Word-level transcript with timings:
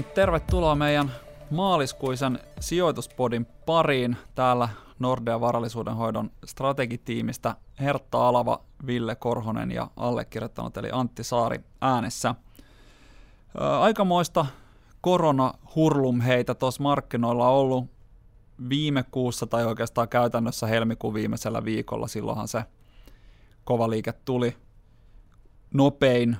niin, 0.00 0.14
tervetuloa 0.14 0.74
meidän 0.74 1.12
maaliskuisen 1.50 2.38
sijoituspodin 2.60 3.46
pariin. 3.66 4.16
Täällä 4.34 4.68
Nordea 4.98 5.40
varallisuudenhoidon 5.40 6.30
strategitiimistä 6.44 7.56
Hertta 7.80 8.28
Alava, 8.28 8.60
Ville 8.86 9.14
Korhonen 9.14 9.70
ja 9.70 9.90
allekirjoittanut 9.96 10.76
eli 10.76 10.88
Antti 10.92 11.24
Saari 11.24 11.60
äänessä. 11.80 12.34
Aikamoista 13.80 14.46
koronahurlum 15.00 16.20
heitä 16.20 16.54
tuossa 16.54 16.82
markkinoilla 16.82 17.48
on 17.48 17.54
ollut 17.54 17.84
viime 18.68 19.04
kuussa 19.10 19.46
tai 19.46 19.64
oikeastaan 19.64 20.08
käytännössä 20.08 20.66
helmikuun 20.66 21.14
viimeisellä 21.14 21.64
viikolla. 21.64 22.08
Silloinhan 22.08 22.48
se 22.48 22.64
kova 23.64 23.90
liike 23.90 24.12
tuli. 24.12 24.56
Nopein 25.74 26.36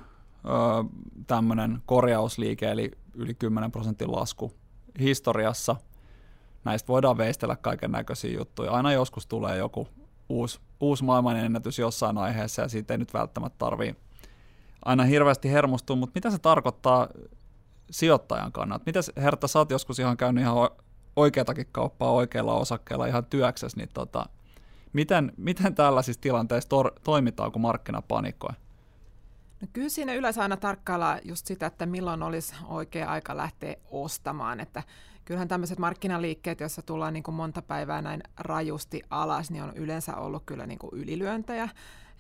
tämmöinen 1.26 1.82
korjausliike, 1.86 2.70
eli 2.70 2.90
yli 3.14 3.34
10 3.34 3.72
prosentin 3.72 4.12
lasku 4.12 4.52
historiassa. 5.00 5.76
Näistä 6.64 6.88
voidaan 6.88 7.18
veistellä 7.18 7.56
kaiken 7.56 7.90
näköisiä 7.90 8.38
juttuja. 8.38 8.70
Aina 8.70 8.92
joskus 8.92 9.26
tulee 9.26 9.56
joku 9.56 9.88
uusi, 10.28 10.60
uusi 10.80 11.04
maailmanennätys 11.04 11.78
jossain 11.78 12.18
aiheessa 12.18 12.62
ja 12.62 12.68
siitä 12.68 12.94
ei 12.94 12.98
nyt 12.98 13.14
välttämättä 13.14 13.58
tarvii 13.58 13.96
aina 14.84 15.04
hirveästi 15.04 15.52
hermostua, 15.52 15.96
mutta 15.96 16.12
mitä 16.14 16.30
se 16.30 16.38
tarkoittaa 16.38 17.08
sijoittajan 17.90 18.52
kannalta? 18.52 18.82
Miten 18.86 19.02
Hertta, 19.16 19.48
sä 19.48 19.58
oot 19.58 19.70
joskus 19.70 19.98
ihan 19.98 20.16
käynyt 20.16 20.42
ihan 20.42 20.70
oikeatakin 21.16 21.66
kauppaa 21.72 22.10
oikeilla 22.10 22.54
osakkeilla 22.54 23.06
ihan 23.06 23.24
työksessä, 23.24 23.76
niin 23.76 23.88
tota, 23.94 24.26
miten, 24.92 25.32
miten 25.36 25.74
tällaisissa 25.74 26.20
tilanteissa 26.20 26.68
tor- 26.68 27.00
toimitaan, 27.04 27.52
kun 27.52 27.62
markkina 27.62 28.02
panikoi? 28.02 28.54
No 29.60 29.68
kyllä 29.72 29.88
siinä 29.88 30.14
yleensä 30.14 30.42
aina 30.42 30.56
tarkkaillaan 30.56 31.18
just 31.24 31.46
sitä, 31.46 31.66
että 31.66 31.86
milloin 31.86 32.22
olisi 32.22 32.54
oikea 32.64 33.10
aika 33.10 33.36
lähteä 33.36 33.76
ostamaan, 33.90 34.60
että 34.60 34.82
kyllähän 35.24 35.48
tämmöiset 35.48 35.78
markkinaliikkeet, 35.78 36.60
joissa 36.60 36.82
tullaan 36.82 37.12
niin 37.12 37.22
kuin 37.22 37.34
monta 37.34 37.62
päivää 37.62 38.02
näin 38.02 38.22
rajusti 38.38 39.02
alas, 39.10 39.50
niin 39.50 39.62
on 39.62 39.76
yleensä 39.76 40.16
ollut 40.16 40.42
kyllä 40.46 40.66
niin 40.66 40.78
kuin 40.78 40.90
ylilyöntejä, 40.92 41.68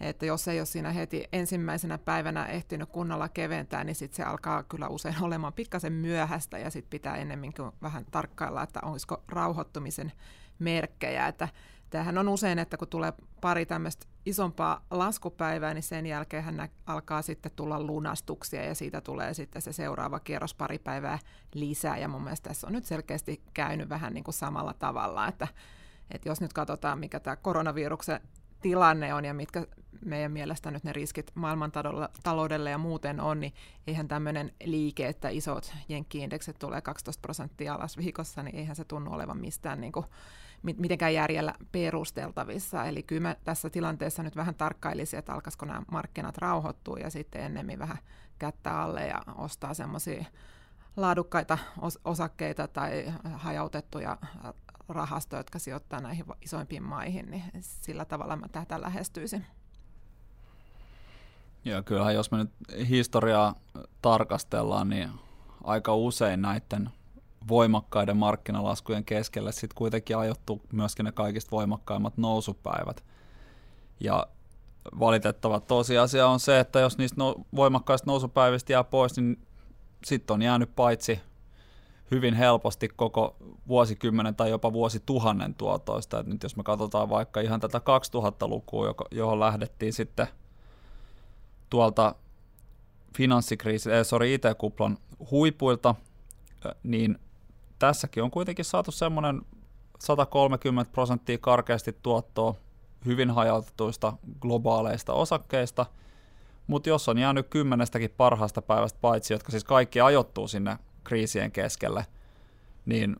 että 0.00 0.26
jos 0.26 0.48
ei 0.48 0.60
ole 0.60 0.66
siinä 0.66 0.92
heti 0.92 1.24
ensimmäisenä 1.32 1.98
päivänä 1.98 2.46
ehtinyt 2.46 2.88
kunnolla 2.88 3.28
keventää, 3.28 3.84
niin 3.84 3.94
sitten 3.94 4.16
se 4.16 4.22
alkaa 4.22 4.62
kyllä 4.62 4.88
usein 4.88 5.22
olemaan 5.24 5.52
pikkasen 5.52 5.92
myöhäistä 5.92 6.58
ja 6.58 6.70
sitten 6.70 6.90
pitää 6.90 7.16
ennemminkin 7.16 7.64
vähän 7.82 8.06
tarkkailla, 8.10 8.62
että 8.62 8.80
olisiko 8.82 9.22
rauhoittumisen 9.28 10.12
merkkejä, 10.58 11.28
että 11.28 11.48
Tämähän 11.90 12.18
on 12.18 12.28
usein, 12.28 12.58
että 12.58 12.76
kun 12.76 12.88
tulee 12.88 13.12
pari 13.40 13.66
tämmöistä 13.66 14.06
isompaa 14.26 14.86
laskupäivää, 14.90 15.74
niin 15.74 15.82
sen 15.82 16.06
jälkeen 16.06 16.44
hän 16.44 16.68
alkaa 16.86 17.22
sitten 17.22 17.52
tulla 17.56 17.82
lunastuksia 17.82 18.64
ja 18.64 18.74
siitä 18.74 19.00
tulee 19.00 19.34
sitten 19.34 19.62
se 19.62 19.72
seuraava 19.72 20.20
kierros 20.20 20.54
pari 20.54 20.78
päivää 20.78 21.18
lisää. 21.54 21.98
Ja 21.98 22.08
mun 22.08 22.22
mielestä 22.22 22.48
tässä 22.48 22.66
on 22.66 22.72
nyt 22.72 22.84
selkeästi 22.84 23.42
käynyt 23.54 23.88
vähän 23.88 24.14
niin 24.14 24.24
kuin 24.24 24.34
samalla 24.34 24.74
tavalla, 24.74 25.28
että, 25.28 25.48
että 26.10 26.28
jos 26.28 26.40
nyt 26.40 26.52
katsotaan, 26.52 26.98
mikä 26.98 27.20
tämä 27.20 27.36
koronaviruksen 27.36 28.20
tilanne 28.60 29.14
on 29.14 29.24
ja 29.24 29.34
mitkä 29.34 29.66
meidän 30.04 30.32
mielestä 30.32 30.70
nyt 30.70 30.84
ne 30.84 30.92
riskit 30.92 31.30
maailmantaloudelle 31.34 32.70
ja 32.70 32.78
muuten 32.78 33.20
on, 33.20 33.40
niin 33.40 33.54
eihän 33.86 34.08
tämmöinen 34.08 34.52
liike, 34.64 35.08
että 35.08 35.28
isot 35.28 35.72
jenkkiindeksit 35.88 36.58
tulee 36.58 36.80
12 36.80 37.20
prosenttia 37.20 37.74
alas 37.74 37.96
viikossa, 37.96 38.42
niin 38.42 38.56
eihän 38.56 38.76
se 38.76 38.84
tunnu 38.84 39.12
olevan 39.12 39.38
mistään 39.38 39.80
niin 39.80 39.92
kuin 39.92 40.06
mitenkään 40.62 41.14
järjellä 41.14 41.54
perusteltavissa. 41.72 42.84
Eli 42.84 43.02
kyllä 43.02 43.22
mä 43.22 43.36
tässä 43.44 43.70
tilanteessa 43.70 44.22
nyt 44.22 44.36
vähän 44.36 44.54
tarkkailisin, 44.54 45.18
että 45.18 45.32
alkaisiko 45.32 45.66
nämä 45.66 45.82
markkinat 45.90 46.38
rauhoittua 46.38 46.98
ja 46.98 47.10
sitten 47.10 47.42
ennemmin 47.42 47.78
vähän 47.78 47.98
kättä 48.38 48.82
alle 48.82 49.06
ja 49.06 49.22
ostaa 49.36 49.74
semmoisia 49.74 50.24
laadukkaita 50.96 51.58
os- 51.78 52.00
osakkeita 52.04 52.68
tai 52.68 53.12
hajautettuja 53.34 54.18
rahastoja, 54.88 55.40
jotka 55.40 55.58
sijoittaa 55.58 56.00
näihin 56.00 56.24
isoimpiin 56.42 56.82
maihin, 56.82 57.30
niin 57.30 57.44
sillä 57.60 58.04
tavalla 58.04 58.36
mä 58.36 58.48
tätä 58.48 58.80
lähestyisin. 58.80 59.46
Joo, 61.64 61.82
kyllähän 61.82 62.14
jos 62.14 62.30
me 62.30 62.38
nyt 62.38 62.50
historiaa 62.88 63.54
tarkastellaan, 64.02 64.88
niin 64.88 65.10
aika 65.64 65.94
usein 65.94 66.42
näiden 66.42 66.90
voimakkaiden 67.48 68.16
markkinalaskujen 68.16 69.04
keskelle 69.04 69.52
sitten 69.52 69.74
kuitenkin 69.74 70.16
ajoittu 70.16 70.62
myöskin 70.72 71.04
ne 71.04 71.12
kaikista 71.12 71.50
voimakkaimmat 71.50 72.18
nousupäivät. 72.18 73.04
Ja 74.00 74.26
valitettava 75.00 75.60
tosiasia 75.60 76.28
on 76.28 76.40
se, 76.40 76.60
että 76.60 76.80
jos 76.80 76.98
niistä 76.98 77.16
no, 77.18 77.34
voimakkaista 77.56 78.10
nousupäivistä 78.10 78.72
jää 78.72 78.84
pois, 78.84 79.16
niin 79.16 79.38
sitten 80.04 80.34
on 80.34 80.42
jäänyt 80.42 80.76
paitsi 80.76 81.20
hyvin 82.10 82.34
helposti 82.34 82.88
koko 82.88 83.36
vuosikymmenen 83.68 84.34
tai 84.34 84.50
jopa 84.50 84.72
vuosituhannen 84.72 85.54
tuotoista. 85.54 86.18
Et 86.18 86.26
nyt 86.26 86.42
jos 86.42 86.56
me 86.56 86.62
katsotaan 86.62 87.08
vaikka 87.08 87.40
ihan 87.40 87.60
tätä 87.60 87.78
2000-lukua, 87.78 88.94
johon 89.10 89.40
lähdettiin 89.40 89.92
sitten 89.92 90.26
tuolta 91.70 92.14
finanssikriisin, 93.16 93.92
eh, 93.92 94.06
sorry, 94.06 94.34
IT-kuplan 94.34 94.98
huipuilta, 95.30 95.94
niin 96.82 97.18
tässäkin 97.80 98.22
on 98.22 98.30
kuitenkin 98.30 98.64
saatu 98.64 98.90
semmoinen 98.90 99.42
130 99.98 100.92
prosenttia 100.92 101.38
karkeasti 101.38 101.98
tuottoa 102.02 102.54
hyvin 103.04 103.30
hajautetuista 103.30 104.12
globaaleista 104.40 105.12
osakkeista, 105.12 105.86
mutta 106.66 106.88
jos 106.88 107.08
on 107.08 107.18
jäänyt 107.18 107.46
kymmenestäkin 107.50 108.14
parhaasta 108.16 108.62
päivästä 108.62 108.98
paitsi, 109.00 109.34
jotka 109.34 109.50
siis 109.50 109.64
kaikki 109.64 110.00
ajoittuu 110.00 110.48
sinne 110.48 110.78
kriisien 111.04 111.52
keskelle, 111.52 112.06
niin 112.86 113.16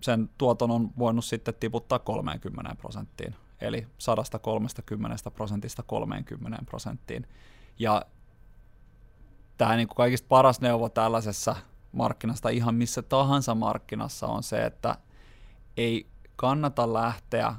sen 0.00 0.30
tuoton 0.38 0.70
on 0.70 0.90
voinut 0.98 1.24
sitten 1.24 1.54
tiputtaa 1.54 1.98
30 1.98 2.74
prosenttiin, 2.74 3.34
eli 3.60 3.86
130 3.98 5.30
prosentista 5.30 5.82
30 5.82 6.58
prosenttiin. 6.66 7.26
Ja 7.78 8.02
tämä 9.58 9.76
niin 9.76 9.88
kuin 9.88 9.96
kaikista 9.96 10.26
paras 10.28 10.60
neuvo 10.60 10.88
tällaisessa 10.88 11.56
markkinasta 11.96 12.48
ihan 12.48 12.74
missä 12.74 13.02
tahansa 13.02 13.54
markkinassa 13.54 14.26
on 14.26 14.42
se, 14.42 14.66
että 14.66 14.96
ei 15.76 16.06
kannata 16.36 16.92
lähteä 16.92 17.54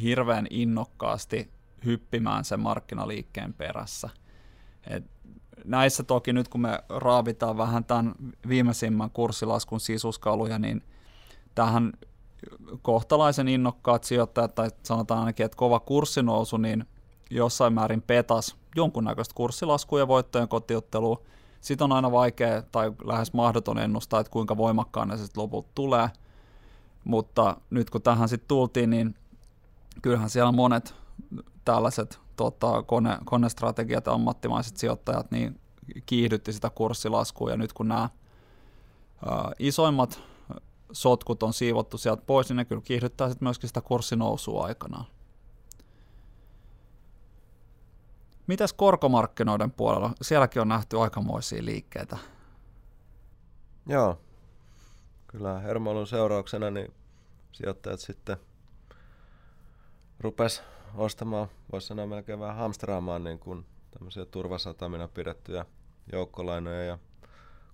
hirveän 0.00 0.46
innokkaasti 0.50 1.50
hyppimään 1.84 2.44
sen 2.44 2.60
markkinaliikkeen 2.60 3.54
perässä. 3.54 4.10
Et 4.86 5.04
näissä 5.64 6.02
toki 6.02 6.32
nyt 6.32 6.48
kun 6.48 6.60
me 6.60 6.78
raavitaan 6.88 7.56
vähän 7.56 7.84
tämän 7.84 8.14
viimeisimmän 8.48 9.10
kurssilaskun 9.10 9.80
sisuskaluja, 9.80 10.58
niin 10.58 10.84
tähän 11.54 11.92
kohtalaisen 12.82 13.48
innokkaat 13.48 14.04
sijoittajat, 14.04 14.54
tai 14.54 14.70
sanotaan 14.82 15.20
ainakin, 15.20 15.46
että 15.46 15.56
kova 15.56 15.80
kurssinousu, 15.80 16.56
niin 16.56 16.84
jossain 17.30 17.72
määrin 17.72 18.02
petas 18.02 18.56
jonkunnäköistä 18.76 19.34
kurssilaskua 19.34 19.98
ja 19.98 20.08
voittojen 20.08 20.48
kotiuttelua, 20.48 21.22
sitten 21.62 21.84
on 21.84 21.92
aina 21.92 22.12
vaikea 22.12 22.62
tai 22.62 22.92
lähes 23.04 23.32
mahdoton 23.32 23.78
ennustaa, 23.78 24.20
että 24.20 24.30
kuinka 24.30 24.56
voimakkaan 24.56 25.08
ne 25.08 25.16
sitten 25.16 25.42
loput 25.42 25.74
tulee. 25.74 26.08
Mutta 27.04 27.56
nyt 27.70 27.90
kun 27.90 28.02
tähän 28.02 28.28
sitten 28.28 28.48
tultiin, 28.48 28.90
niin 28.90 29.14
kyllähän 30.02 30.30
siellä 30.30 30.52
monet 30.52 30.94
tällaiset 31.64 32.20
tota, 32.36 32.82
kone, 32.82 33.18
konestrategiat 33.24 34.06
ja 34.06 34.12
ammattimaiset 34.12 34.76
sijoittajat 34.76 35.30
niin 35.30 35.60
kiihdytti 36.06 36.52
sitä 36.52 36.70
kurssilaskua 36.70 37.50
ja 37.50 37.56
nyt 37.56 37.72
kun 37.72 37.88
nämä 37.88 38.08
ää, 39.26 39.52
isoimmat 39.58 40.20
sotkut 40.92 41.42
on 41.42 41.52
siivottu 41.52 41.98
sieltä 41.98 42.22
pois, 42.26 42.48
niin 42.48 42.56
ne 42.56 42.64
kyllä 42.64 42.82
kiihdyttää 42.82 43.28
sitten 43.28 43.46
myöskin 43.46 43.68
sitä 43.68 43.80
kurssinousua 43.80 44.64
aikanaan. 44.64 45.04
Mitäs 48.46 48.72
korkomarkkinoiden 48.72 49.70
puolella? 49.70 50.12
Sielläkin 50.22 50.62
on 50.62 50.68
nähty 50.68 50.98
aikamoisia 50.98 51.64
liikkeitä. 51.64 52.18
Joo. 53.86 54.18
Kyllä 55.26 55.60
hermoilun 55.60 56.06
seurauksena 56.06 56.70
niin 56.70 56.94
sijoittajat 57.52 58.00
sitten 58.00 58.36
rupes 60.20 60.62
ostamaan, 60.94 61.48
voisi 61.72 61.86
sanoa 61.86 62.06
melkein 62.06 62.40
vähän 62.40 62.56
hamstraamaan 62.56 63.24
niin 63.24 63.38
kuin 63.38 63.66
tämmöisiä 63.90 64.24
turvasatamina 64.24 65.08
pidettyjä 65.08 65.66
joukkolainoja 66.12 66.84
ja 66.84 66.98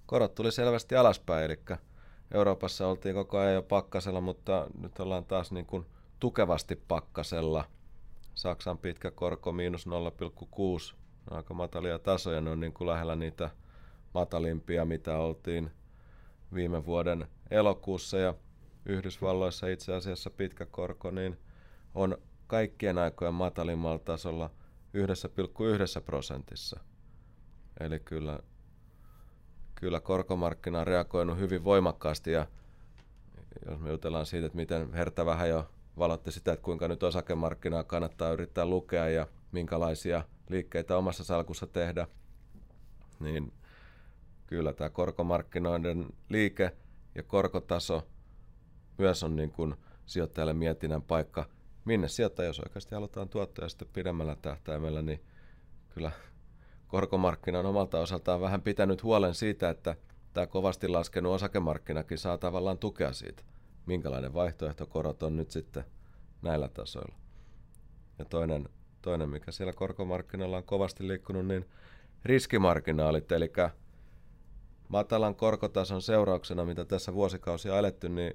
korot 0.07 0.35
tuli 0.35 0.53
selvästi 0.53 0.97
alaspäin, 0.97 1.45
eli 1.45 1.61
Euroopassa 2.35 2.87
oltiin 2.87 3.15
koko 3.15 3.39
ajan 3.39 3.55
jo 3.55 3.63
pakkasella, 3.63 4.21
mutta 4.21 4.67
nyt 4.81 5.01
ollaan 5.01 5.25
taas 5.25 5.53
niin 5.53 5.67
kuin 5.67 5.87
tukevasti 6.21 6.77
pakkasella– 6.77 7.65
Saksan 8.39 8.79
pitkä 8.79 9.11
korko 9.11 9.53
miinus 9.53 9.87
0,6, 9.87 10.95
aika 11.31 11.55
matalia 11.55 11.99
tasoja, 11.99 12.41
ne 12.41 12.51
on 12.51 12.61
niin 12.61 12.73
kuin 12.73 12.89
lähellä 12.89 13.17
niitä 13.17 13.51
matalimpia, 14.15 14.85
mitä 14.85 15.19
oltiin 15.19 15.71
viime 16.55 16.87
vuoden 16.87 17.27
elokuussa. 17.51 18.19
Ja 18.19 18.35
Yhdysvalloissa 18.87 19.67
itse 19.67 19.95
asiassa 19.95 20.31
pitkä 20.31 20.67
korko 20.67 21.11
niin 21.11 21.39
on 21.95 22.19
kaikkien 22.47 22.99
aikojen 22.99 23.35
matalimmalla 23.35 23.99
tasolla 23.99 24.51
1,1 25.99 26.03
prosentissa. 26.05 26.81
Eli 27.81 28.01
kyllä, 28.01 28.39
kyllä 29.75 30.01
korkomarkkina 30.01 30.81
on 30.81 30.87
reagoinut 30.87 31.39
hyvin 31.39 31.65
voimakkaasti. 31.65 32.33
Ja 32.33 32.47
jos 33.71 33.81
me 33.81 33.91
jutellaan 33.91 34.27
siitä, 34.27 34.47
että 34.47 34.57
miten 34.57 34.93
Herta 34.93 35.27
vähän 35.27 35.49
jo 35.49 35.71
valotti 35.99 36.33
sitä, 36.33 36.53
että 36.53 36.65
kuinka 36.65 36.89
nyt 36.89 37.03
osakemarkkinaa 37.03 37.85
kannattaa 37.85 38.33
yrittää 38.33 38.67
lukea 38.67 39.09
ja 39.09 39.27
minkälaisia 39.53 40.23
liikkeitä 40.49 40.97
omassa 40.97 41.25
salkussa 41.25 41.67
tehdä, 41.67 42.07
niin 43.21 43.53
kyllä 44.47 44.73
tämä 44.73 44.91
korkomarkkinoiden 44.91 46.07
liike 46.29 46.73
ja 47.15 47.23
korkotaso 47.23 48.07
myös 48.99 49.23
on 49.23 49.37
niin 49.37 49.51
kuin 49.51 49.75
sijoittajalle 50.07 50.53
mietinnän 50.53 51.03
paikka, 51.03 51.45
minne 51.85 52.09
sijoittaa, 52.09 52.45
jos 52.45 52.61
oikeasti 52.61 52.95
halutaan 52.95 53.29
tuottoja 53.29 53.69
sitten 53.69 53.89
pidemmällä 53.93 54.37
tähtäimellä, 54.43 55.03
niin 55.03 55.23
kyllä 55.89 56.11
korkomarkkina 56.89 57.59
on 57.59 57.67
omalta 57.67 58.01
osaltaan 58.01 58.41
vähän 58.41 58.63
pitänyt 58.63 59.03
huolen 59.03 59.35
siitä, 59.35 59.71
että 59.71 59.97
tämä 60.35 60.47
kovasti 60.47 60.89
laskenut 60.89 61.33
osakemarkkinakin 61.33 62.19
saa 62.19 62.39
tavallaan 62.39 62.79
tukea 62.79 63.13
siitä, 63.13 63.43
minkälainen 63.89 64.35
vaihtoehtokorot 64.35 65.23
on 65.23 65.37
nyt 65.37 65.51
sitten 65.51 65.85
näillä 66.43 66.69
tasoilla. 66.69 67.15
Ja 68.19 68.25
toinen, 68.25 68.69
toinen 69.03 69.29
mikä 69.29 69.53
siellä 69.53 69.73
korkomarkkinoilla 69.73 70.57
on 70.57 70.65
kovasti 70.65 71.09
liikkunut, 71.09 71.47
niin 71.47 71.69
riskimarginaalit, 72.25 73.33
eli 73.33 73.53
matalan 74.89 75.35
korkotason 75.35 76.03
seurauksena, 76.03 76.65
mitä 76.65 76.85
tässä 76.85 77.15
vuosikausia 77.15 77.79
eletty, 77.79 78.09
niin 78.09 78.35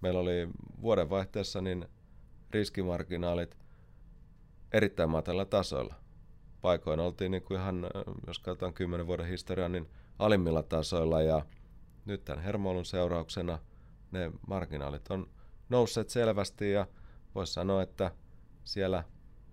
meillä 0.00 0.20
oli 0.20 0.48
vuodenvaihteessa 0.80 1.60
niin 1.60 1.88
riskimarginaalit 2.50 3.56
erittäin 4.72 5.10
matalilla 5.10 5.44
tasoilla. 5.44 5.94
Paikoin 6.60 7.00
oltiin 7.00 7.30
niin 7.30 7.42
kuin 7.42 7.60
ihan, 7.60 7.86
jos 8.26 8.38
katsotaan 8.38 8.74
10 8.74 9.06
vuoden 9.06 9.26
historiaa, 9.26 9.68
niin 9.68 9.88
alimmilla 10.18 10.62
tasoilla 10.62 11.22
ja 11.22 11.46
nyt 12.04 12.24
tämän 12.24 12.44
hermoilun 12.44 12.84
seurauksena 12.84 13.58
ne 14.10 14.32
marginaalit 14.46 15.10
on 15.10 15.30
nousseet 15.68 16.10
selvästi 16.10 16.72
ja 16.72 16.86
voisi 17.34 17.52
sanoa, 17.52 17.82
että 17.82 18.10
siellä 18.64 19.04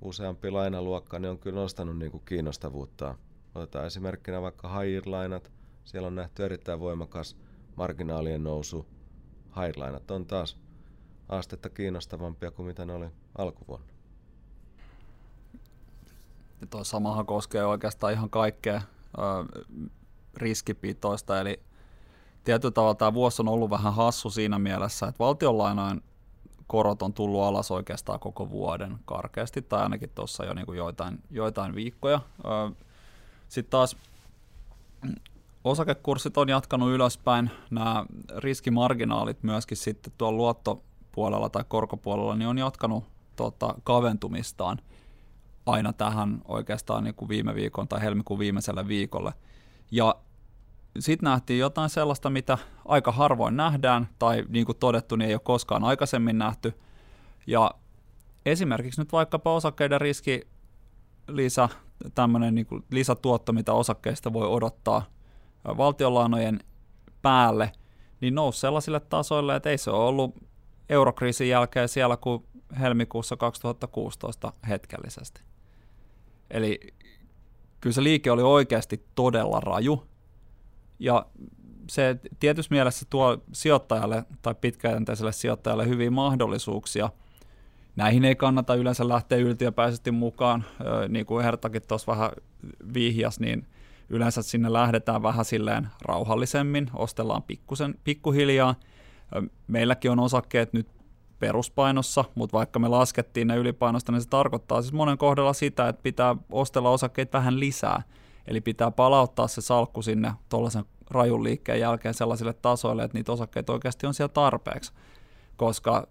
useampi 0.01 0.51
lainaluokka 0.51 1.19
niin 1.19 1.29
on 1.29 1.39
kyllä 1.39 1.59
nostanut 1.59 1.97
niin 1.97 2.11
kuin 2.11 2.25
kiinnostavuutta. 2.25 3.15
Otetaan 3.55 3.85
esimerkkinä 3.85 4.41
vaikka 4.41 4.79
high 4.79 5.07
lainat 5.07 5.51
siellä 5.83 6.07
on 6.07 6.15
nähty 6.15 6.45
erittäin 6.45 6.79
voimakas 6.79 7.37
marginaalien 7.75 8.43
nousu. 8.43 8.87
high 9.45 10.11
on 10.11 10.25
taas 10.25 10.57
astetta 11.29 11.69
kiinnostavampia 11.69 12.51
kuin 12.51 12.65
mitä 12.67 12.85
ne 12.85 12.93
oli 12.93 13.07
alkuvuonna. 13.37 13.87
Ja 16.61 16.67
tuo 16.67 16.83
samahan 16.83 17.25
koskee 17.25 17.65
oikeastaan 17.65 18.13
ihan 18.13 18.29
kaikkea 18.29 18.81
riskipitoista, 20.33 21.41
eli 21.41 21.63
tietyllä 22.43 22.71
tavalla 22.71 22.95
tämä 22.95 23.13
vuosi 23.13 23.41
on 23.41 23.47
ollut 23.47 23.69
vähän 23.69 23.93
hassu 23.93 24.29
siinä 24.29 24.59
mielessä, 24.59 25.07
että 25.07 25.19
valtionlainojen 25.19 26.01
korot 26.67 27.01
on 27.01 27.13
tullut 27.13 27.41
alas 27.41 27.71
oikeastaan 27.71 28.19
koko 28.19 28.49
vuoden 28.49 28.97
karkeasti, 29.05 29.61
tai 29.61 29.83
ainakin 29.83 30.09
tuossa 30.15 30.45
jo 30.45 30.53
niin 30.53 30.65
kuin 30.65 30.77
joitain, 30.77 31.19
joitain 31.31 31.75
viikkoja. 31.75 32.19
Sitten 33.49 33.71
taas 33.71 33.97
osakekurssit 35.63 36.37
on 36.37 36.49
jatkanut 36.49 36.91
ylöspäin, 36.91 37.51
nämä 37.71 38.05
riskimarginaalit 38.37 39.43
myöskin 39.43 39.77
sitten 39.77 40.13
tuolla 40.17 40.37
luottopuolella 40.37 41.49
tai 41.49 41.63
korkopuolella, 41.67 42.35
niin 42.35 42.47
on 42.47 42.57
jatkanut 42.57 43.03
tota, 43.35 43.75
kaventumistaan 43.83 44.77
aina 45.65 45.93
tähän 45.93 46.41
oikeastaan 46.45 47.03
niin 47.03 47.15
kuin 47.15 47.29
viime 47.29 47.55
viikon 47.55 47.87
tai 47.87 48.01
helmikuun 48.01 48.39
viimeiselle 48.39 48.87
viikolle. 48.87 49.33
Ja 49.91 50.15
sitten 50.99 51.27
nähtiin 51.27 51.59
jotain 51.59 51.89
sellaista, 51.89 52.29
mitä 52.29 52.57
aika 52.85 53.11
harvoin 53.11 53.57
nähdään, 53.57 54.07
tai 54.19 54.43
niin 54.49 54.65
kuin 54.65 54.77
todettu, 54.77 55.15
niin 55.15 55.27
ei 55.27 55.35
ole 55.35 55.41
koskaan 55.43 55.83
aikaisemmin 55.83 56.37
nähty. 56.37 56.73
Ja 57.47 57.71
esimerkiksi 58.45 59.01
nyt 59.01 59.11
vaikkapa 59.11 59.53
osakkeiden 59.53 60.01
riski 60.01 60.41
lisä, 61.27 61.69
tämmöinen 62.15 62.55
niin 62.55 62.67
lisätuotto, 62.91 63.53
mitä 63.53 63.73
osakkeista 63.73 64.33
voi 64.33 64.47
odottaa 64.47 65.05
valtionlainojen 65.77 66.59
päälle, 67.21 67.71
niin 68.21 68.35
nousi 68.35 68.59
sellaisille 68.59 68.99
tasoille, 68.99 69.55
että 69.55 69.69
ei 69.69 69.77
se 69.77 69.91
ole 69.91 70.05
ollut 70.05 70.35
eurokriisin 70.89 71.49
jälkeen 71.49 71.89
siellä 71.89 72.17
kuin 72.17 72.45
helmikuussa 72.79 73.37
2016 73.37 74.53
hetkellisesti. 74.69 75.41
Eli 76.51 76.79
kyllä 77.81 77.93
se 77.93 78.03
liike 78.03 78.31
oli 78.31 78.41
oikeasti 78.43 79.05
todella 79.15 79.59
raju, 79.59 80.07
ja 80.99 81.25
se 81.89 82.19
tietysti 82.39 82.75
mielessä 82.75 83.05
tuo 83.09 83.37
sijoittajalle 83.51 84.23
tai 84.41 84.55
pitkäjänteiselle 84.61 85.31
sijoittajalle 85.31 85.87
hyviä 85.87 86.11
mahdollisuuksia. 86.11 87.09
Näihin 87.95 88.25
ei 88.25 88.35
kannata 88.35 88.75
yleensä 88.75 89.07
lähteä 89.07 89.37
yltiöpäisesti 89.37 90.11
mukaan, 90.11 90.65
niin 91.09 91.25
kuin 91.25 91.43
Hertakin 91.43 91.81
tuossa 91.87 92.11
vähän 92.11 92.31
vihjas, 92.93 93.39
niin 93.39 93.67
yleensä 94.09 94.41
sinne 94.41 94.73
lähdetään 94.73 95.23
vähän 95.23 95.45
silleen 95.45 95.87
rauhallisemmin, 96.01 96.89
ostellaan 96.93 97.43
pikkusen, 97.43 97.95
pikkuhiljaa. 98.03 98.75
Meilläkin 99.67 100.11
on 100.11 100.19
osakkeet 100.19 100.73
nyt 100.73 100.87
peruspainossa, 101.39 102.25
mutta 102.35 102.57
vaikka 102.57 102.79
me 102.79 102.87
laskettiin 102.87 103.47
ne 103.47 103.57
ylipainosta, 103.57 104.11
niin 104.11 104.21
se 104.21 104.29
tarkoittaa 104.29 104.81
siis 104.81 104.93
monen 104.93 105.17
kohdalla 105.17 105.53
sitä, 105.53 105.87
että 105.87 106.03
pitää 106.03 106.35
ostella 106.51 106.89
osakkeet 106.89 107.33
vähän 107.33 107.59
lisää. 107.59 108.01
Eli 108.47 108.61
pitää 108.61 108.91
palauttaa 108.91 109.47
se 109.47 109.61
salkku 109.61 110.01
sinne 110.01 110.33
tuollaisen 110.49 110.85
rajun 111.09 111.43
liikkeen 111.43 111.79
jälkeen 111.79 112.13
sellaisille 112.13 112.53
tasoille, 112.53 113.03
että 113.03 113.17
niitä 113.17 113.31
osakkeita 113.31 113.73
oikeasti 113.73 114.07
on 114.07 114.13
siellä 114.13 114.33
tarpeeksi. 114.33 114.91
Koska 115.57 116.07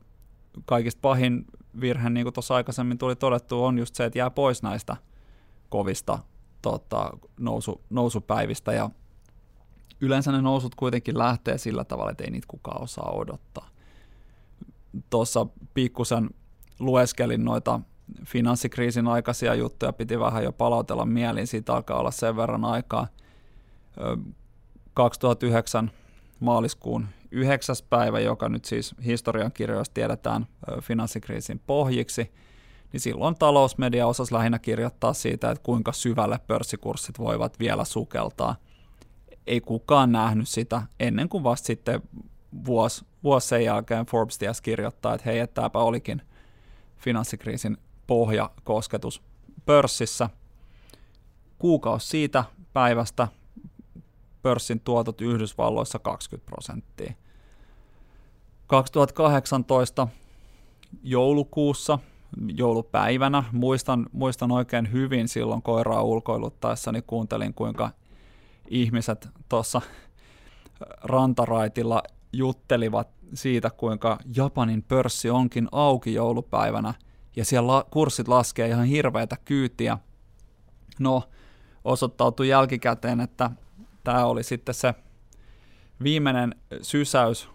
kaikista 0.65 0.99
pahin 1.03 1.47
virhe, 1.81 2.11
niin 2.11 2.25
kuin 2.25 2.35
tuossa 2.35 2.55
aikaisemmin 2.55 2.99
tuli 2.99 3.17
todettu, 3.17 3.65
on 3.65 3.79
just 3.79 3.95
se, 3.95 4.05
että 4.05 4.19
jää 4.19 4.31
pois 4.31 4.63
näistä 4.63 4.97
kovista 5.69 6.19
tota, 6.63 7.11
nousu, 7.41 7.81
nousupäivistä 7.91 8.73
ja 8.73 8.91
yleensä 10.01 10.33
ne 10.33 10.43
nousut 10.43 10.75
kuitenkin 10.75 11.19
lähtee 11.19 11.59
sillä 11.59 11.85
tavalla, 11.85 12.11
että 12.11 12.25
ei 12.25 12.31
niitä 12.31 12.47
kukaan 12.49 12.83
osaa 12.83 13.11
odottaa. 13.13 13.69
Tuossa 15.11 15.47
pikkusen 15.75 16.31
lueskelin 16.79 17.45
noita 17.45 17.81
finanssikriisin 18.25 19.07
aikaisia 19.07 19.55
juttuja, 19.55 19.93
piti 19.93 20.21
vähän 20.21 20.45
jo 20.45 20.53
palautella 20.53 21.05
mieliin, 21.05 21.47
siitä 21.47 21.75
alkaa 21.75 21.99
olla 22.01 22.11
sen 22.11 22.37
verran 22.37 22.65
aikaa. 22.65 23.07
2009 24.95 25.91
maaliskuun 26.41 27.07
9. 27.31 27.77
päivä, 27.91 28.21
joka 28.21 28.49
nyt 28.49 28.65
siis 28.65 28.95
historiankirjoista 29.05 29.95
tiedetään 29.95 30.47
finanssikriisin 30.81 31.61
pohjiksi, 31.67 32.33
niin 32.93 33.01
silloin 33.01 33.35
talousmedia 33.35 34.07
osasi 34.07 34.35
lähinnä 34.35 34.59
kirjoittaa 34.59 35.13
siitä, 35.13 35.51
että 35.51 35.63
kuinka 35.63 35.93
syvälle 35.93 36.41
pörssikurssit 36.47 37.19
voivat 37.19 37.59
vielä 37.59 37.85
sukeltaa. 37.85 38.57
Ei 39.47 39.61
kukaan 39.61 40.13
nähnyt 40.13 40.49
sitä 40.49 40.83
ennen 41.01 41.29
kuin 41.29 41.45
vasta 41.45 41.67
sitten 41.67 42.03
vuosi, 42.67 43.05
vuosi 43.25 43.49
sen 43.49 43.65
jälkeen 43.65 44.07
Forbes 44.07 44.39
ties 44.39 44.61
kirjoittaa, 44.61 45.15
että 45.15 45.31
hei, 45.31 45.39
että 45.39 45.55
tämäpä 45.55 45.79
olikin 45.79 46.23
finanssikriisin 46.99 47.77
pohjakosketus 48.07 49.23
pörssissä. 49.67 50.31
Kuukausi 51.59 52.07
siitä 52.07 52.45
päivästä 52.73 53.29
pörssin 54.43 54.81
tuotot 54.81 55.21
Yhdysvalloissa 55.21 55.99
20 55.99 56.47
prosenttia. 56.47 57.13
2018 58.67 60.09
joulukuussa 61.03 61.99
joulupäivänä. 62.55 63.45
Muistan, 63.53 64.07
muistan 64.13 64.53
oikein 64.53 64.93
hyvin 64.93 65.29
silloin 65.29 65.63
koiraa 65.63 66.03
ulkoiluttaessa, 66.03 66.93
niin 66.93 67.05
kuuntelin 67.07 67.55
kuinka 67.55 67.91
ihmiset 68.69 69.29
tuossa 69.49 69.81
rantaraitilla 71.03 72.03
juttelivat 72.33 73.09
siitä, 73.35 73.71
kuinka 73.71 74.19
Japanin 74.37 74.83
pörssi 74.83 75.31
onkin 75.31 75.69
auki 75.73 76.15
joulupäivänä 76.15 76.95
ja 77.37 77.45
siellä 77.45 77.67
la- 77.67 77.87
kurssit 77.91 78.29
laskee 78.29 78.69
ihan 78.69 78.85
hirveätä 78.85 79.37
kyytiä. 79.45 79.99
No, 80.99 81.23
osoittautui 81.85 82.49
jälkikäteen, 82.49 83.21
että 83.21 83.51
tämä 84.05 84.25
oli 84.27 84.43
sitten 84.43 84.75
se 84.75 84.95
viimeinen 86.03 86.55
sysäys, 86.83 87.49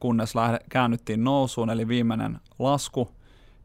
kunnes 0.00 0.32
käännyttiin 0.70 1.24
nousuun, 1.24 1.70
eli 1.70 1.88
viimeinen 1.88 2.40
lasku, 2.58 3.10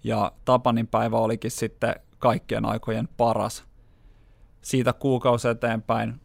ja 0.04 0.32
Tapanin 0.46 0.88
päivä 0.88 1.18
olikin 1.18 1.52
sitten 1.52 1.96
kaikkien 2.20 2.66
aikojen 2.66 3.10
paras. 3.18 3.64
Siitä 4.62 4.94
kuukausi 4.94 5.48
eteenpäin 5.48 6.22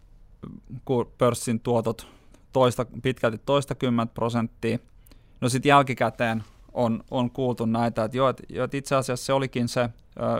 pörssin 1.19 1.61
tuotot 1.61 2.07
toista, 2.53 2.87
pitkälti 3.03 3.39
toista 3.39 3.75
kymmentä 3.75 4.15
prosenttia. 4.15 4.79
No 5.41 5.49
sitten 5.49 5.71
jälkikäteen 5.71 6.45
on, 6.77 7.03
on 7.11 7.31
kuultu 7.31 7.67
näitä, 7.67 8.05
että, 8.05 8.17
jo, 8.17 8.29
että, 8.29 8.43
että 8.65 8.77
itse 8.77 8.97
asiassa 8.97 9.27
se 9.27 9.33
olikin 9.33 9.69
se 9.69 9.91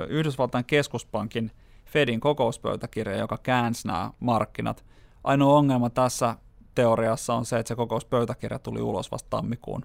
Yhdysvaltain 0.09 0.65
keskuspankin 0.65 1.51
Fedin 1.85 2.21
kokouspöytäkirja, 2.21 3.17
joka 3.17 3.39
käänsi 3.39 3.87
nämä 3.87 4.11
markkinat 4.21 4.85
ainoa 5.25 5.59
ongelma 5.59 5.91
tässä 5.91 6.37
teoriassa 6.75 7.35
on 7.35 7.47
se, 7.47 7.59
että 7.59 7.69
se 7.69 7.75
kokouspöytäkirja 7.75 8.59
tuli 8.59 8.81
ulos 8.81 9.11
vasta 9.11 9.31
tammikuun 9.31 9.83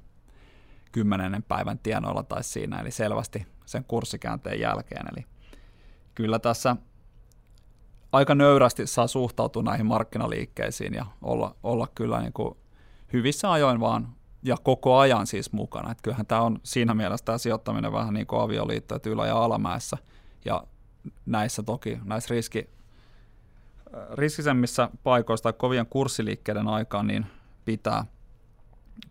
kymmenennen 0.91 1.43
päivän 1.43 1.79
tienoilla 1.79 2.23
tai 2.23 2.43
siinä, 2.43 2.79
eli 2.79 2.91
selvästi 2.91 3.47
sen 3.65 3.85
kurssikäänteen 3.87 4.59
jälkeen. 4.59 5.05
Eli 5.13 5.25
kyllä 6.15 6.39
tässä 6.39 6.75
aika 8.11 8.35
nöyrästi 8.35 8.87
saa 8.87 9.07
suhtautua 9.07 9.63
näihin 9.63 9.85
markkinaliikkeisiin 9.85 10.93
ja 10.93 11.05
olla, 11.21 11.55
olla 11.63 11.87
kyllä 11.95 12.21
niin 12.21 12.33
kuin 12.33 12.57
hyvissä 13.13 13.51
ajoin 13.51 13.79
vaan 13.79 14.15
ja 14.43 14.57
koko 14.63 14.97
ajan 14.97 15.27
siis 15.27 15.51
mukana. 15.51 15.91
Että 15.91 16.01
kyllähän 16.03 16.25
tämä 16.25 16.41
on 16.41 16.59
siinä 16.63 16.93
mielessä 16.93 17.25
tämä 17.25 17.37
sijoittaminen 17.37 17.93
vähän 17.93 18.13
niin 18.13 18.27
kuin 18.27 18.41
avioliitto, 18.41 18.95
että 18.95 19.09
ylä- 19.09 19.27
ja 19.27 19.43
alamäessä. 19.43 19.97
Ja 20.45 20.63
näissä 21.25 21.63
toki, 21.63 21.99
näissä 22.03 22.33
riski, 22.35 22.69
riskisemmissä 24.13 24.89
paikoissa 25.03 25.43
tai 25.43 25.53
kovien 25.53 25.85
kurssiliikkeiden 25.85 26.67
aikaan, 26.67 27.07
niin 27.07 27.25
pitää, 27.65 28.05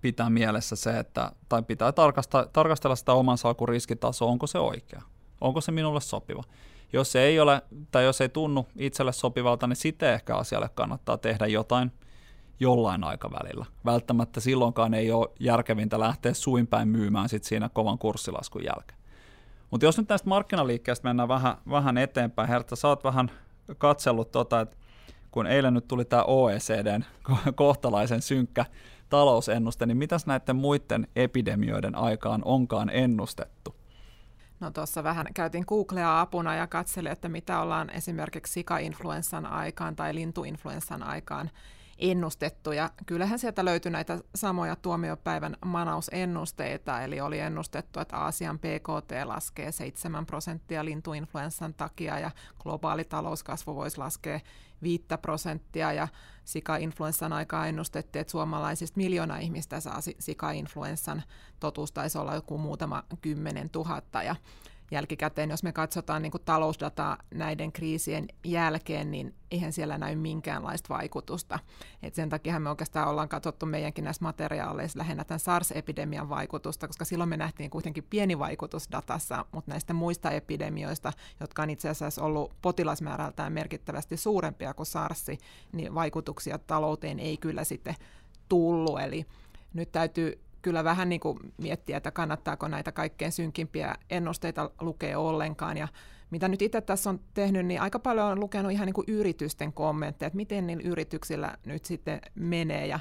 pitää 0.00 0.30
mielessä 0.30 0.76
se, 0.76 0.98
että, 0.98 1.32
tai 1.48 1.62
pitää 1.62 1.92
tarkastella, 1.92 2.46
tarkastella 2.52 2.96
sitä 2.96 3.12
oman 3.12 3.38
salkun 3.38 3.68
riskitasoa, 3.68 4.28
onko 4.28 4.46
se 4.46 4.58
oikea, 4.58 5.02
onko 5.40 5.60
se 5.60 5.72
minulle 5.72 6.00
sopiva. 6.00 6.42
Jos 6.92 7.12
se 7.12 7.20
ei 7.20 7.40
ole, 7.40 7.62
tai 7.90 8.04
jos 8.04 8.20
ei 8.20 8.28
tunnu 8.28 8.66
itselle 8.76 9.12
sopivalta, 9.12 9.66
niin 9.66 9.76
sitten 9.76 10.12
ehkä 10.12 10.36
asialle 10.36 10.70
kannattaa 10.74 11.18
tehdä 11.18 11.46
jotain 11.46 11.92
jollain 12.60 13.04
aikavälillä. 13.04 13.66
Välttämättä 13.84 14.40
silloinkaan 14.40 14.94
ei 14.94 15.12
ole 15.12 15.28
järkevintä 15.40 16.00
lähteä 16.00 16.34
suinpäin 16.34 16.88
myymään 16.88 17.28
sit 17.28 17.44
siinä 17.44 17.68
kovan 17.68 17.98
kurssilaskun 17.98 18.64
jälkeen. 18.64 19.00
Mutta 19.70 19.86
jos 19.86 19.98
nyt 19.98 20.08
näistä 20.08 20.28
markkinaliikkeistä 20.28 21.08
mennään 21.08 21.28
vähän, 21.28 21.56
vähän 21.70 21.98
eteenpäin, 21.98 22.48
Hertta, 22.48 22.76
sä 22.76 22.88
oot 22.88 23.04
vähän 23.04 23.30
katsellut 23.78 24.30
tota, 24.30 24.60
että 24.60 24.76
kun 25.30 25.46
eilen 25.46 25.74
nyt 25.74 25.88
tuli 25.88 26.04
tämä 26.04 26.22
OECDn 26.22 27.04
kohtalaisen 27.54 28.22
synkkä 28.22 28.66
talousennuste, 29.08 29.86
niin 29.86 29.96
mitäs 29.96 30.26
näiden 30.26 30.56
muiden 30.56 31.08
epidemioiden 31.16 31.94
aikaan 31.94 32.42
onkaan 32.44 32.90
ennustettu? 32.90 33.76
No 34.60 34.70
tuossa 34.70 35.04
vähän 35.04 35.26
käytiin 35.34 35.64
Googlea 35.68 36.20
apuna 36.20 36.54
ja 36.54 36.66
katselin, 36.66 37.12
että 37.12 37.28
mitä 37.28 37.60
ollaan 37.60 37.90
esimerkiksi 37.90 38.52
sika-influenssan 38.52 39.46
aikaan 39.46 39.96
tai 39.96 40.14
lintuinfluenssan 40.14 41.02
aikaan 41.02 41.50
ennustettu. 42.00 42.72
Ja 42.72 42.90
kyllähän 43.06 43.38
sieltä 43.38 43.64
löytyi 43.64 43.92
näitä 43.92 44.18
samoja 44.34 44.76
tuomiopäivän 44.76 45.56
manausennusteita, 45.64 47.02
eli 47.02 47.20
oli 47.20 47.38
ennustettu, 47.38 48.00
että 48.00 48.16
Aasian 48.16 48.58
PKT 48.58 49.12
laskee 49.24 49.72
7 49.72 50.26
prosenttia 50.26 50.84
lintuinfluenssan 50.84 51.74
takia 51.74 52.18
ja 52.18 52.30
globaali 52.62 53.04
talouskasvu 53.04 53.74
voisi 53.74 53.98
laskea 53.98 54.40
5 54.82 55.04
prosenttia 55.22 55.92
ja 55.92 56.08
sika-influenssan 56.44 57.32
aikaa 57.32 57.66
ennustettiin, 57.66 58.20
että 58.20 58.30
suomalaisista 58.30 58.96
miljoona 58.96 59.38
ihmistä 59.38 59.80
saa 59.80 60.00
sika-influenssan. 60.18 61.22
Totuus 61.60 61.92
taisi 61.92 62.18
olla 62.18 62.34
joku 62.34 62.58
muutama 62.58 63.04
kymmenen 63.20 63.70
tuhatta 63.70 64.22
ja 64.22 64.36
jälkikäteen, 64.90 65.50
jos 65.50 65.62
me 65.62 65.72
katsotaan 65.72 66.22
niin 66.22 66.32
talousdataa 66.44 67.18
näiden 67.34 67.72
kriisien 67.72 68.28
jälkeen, 68.44 69.10
niin 69.10 69.34
eihän 69.50 69.72
siellä 69.72 69.98
näy 69.98 70.16
minkäänlaista 70.16 70.94
vaikutusta. 70.94 71.58
Et 72.02 72.14
sen 72.14 72.28
takia 72.28 72.60
me 72.60 72.70
oikeastaan 72.70 73.08
ollaan 73.08 73.28
katsottu 73.28 73.66
meidänkin 73.66 74.04
näissä 74.04 74.24
materiaaleissa 74.24 74.98
lähinnä 74.98 75.24
tämän 75.24 75.40
SARS-epidemian 75.40 76.28
vaikutusta, 76.28 76.86
koska 76.86 77.04
silloin 77.04 77.30
me 77.30 77.36
nähtiin 77.36 77.70
kuitenkin 77.70 78.06
pieni 78.10 78.38
vaikutus 78.38 78.88
datassa, 78.92 79.44
mutta 79.52 79.70
näistä 79.70 79.92
muista 79.92 80.30
epidemioista, 80.30 81.12
jotka 81.40 81.62
on 81.62 81.70
itse 81.70 81.88
asiassa 81.88 82.22
ollut 82.22 82.54
potilasmäärältään 82.62 83.52
merkittävästi 83.52 84.16
suurempia 84.16 84.74
kuin 84.74 84.86
SARS, 84.86 85.26
niin 85.72 85.94
vaikutuksia 85.94 86.58
talouteen 86.58 87.20
ei 87.20 87.36
kyllä 87.36 87.64
sitten 87.64 87.94
tullut. 88.48 89.00
Eli 89.00 89.26
nyt 89.74 89.92
täytyy 89.92 90.49
kyllä 90.62 90.84
vähän 90.84 91.08
niin 91.08 91.20
kuin 91.20 91.38
miettiä, 91.56 91.96
että 91.96 92.10
kannattaako 92.10 92.68
näitä 92.68 92.92
kaikkein 92.92 93.32
synkimpiä 93.32 93.94
ennusteita 94.10 94.70
lukea 94.80 95.18
ollenkaan. 95.18 95.76
Ja 95.76 95.88
mitä 96.30 96.48
nyt 96.48 96.62
itse 96.62 96.80
tässä 96.80 97.10
on 97.10 97.20
tehnyt, 97.34 97.66
niin 97.66 97.80
aika 97.80 97.98
paljon 97.98 98.26
on 98.26 98.40
lukenut 98.40 98.72
ihan 98.72 98.86
niin 98.86 98.94
kuin 98.94 99.04
yritysten 99.08 99.72
kommentteja, 99.72 100.26
että 100.26 100.36
miten 100.36 100.66
niillä 100.66 100.88
yrityksillä 100.88 101.56
nyt 101.66 101.84
sitten 101.84 102.20
menee. 102.34 102.86
Ja 102.86 103.00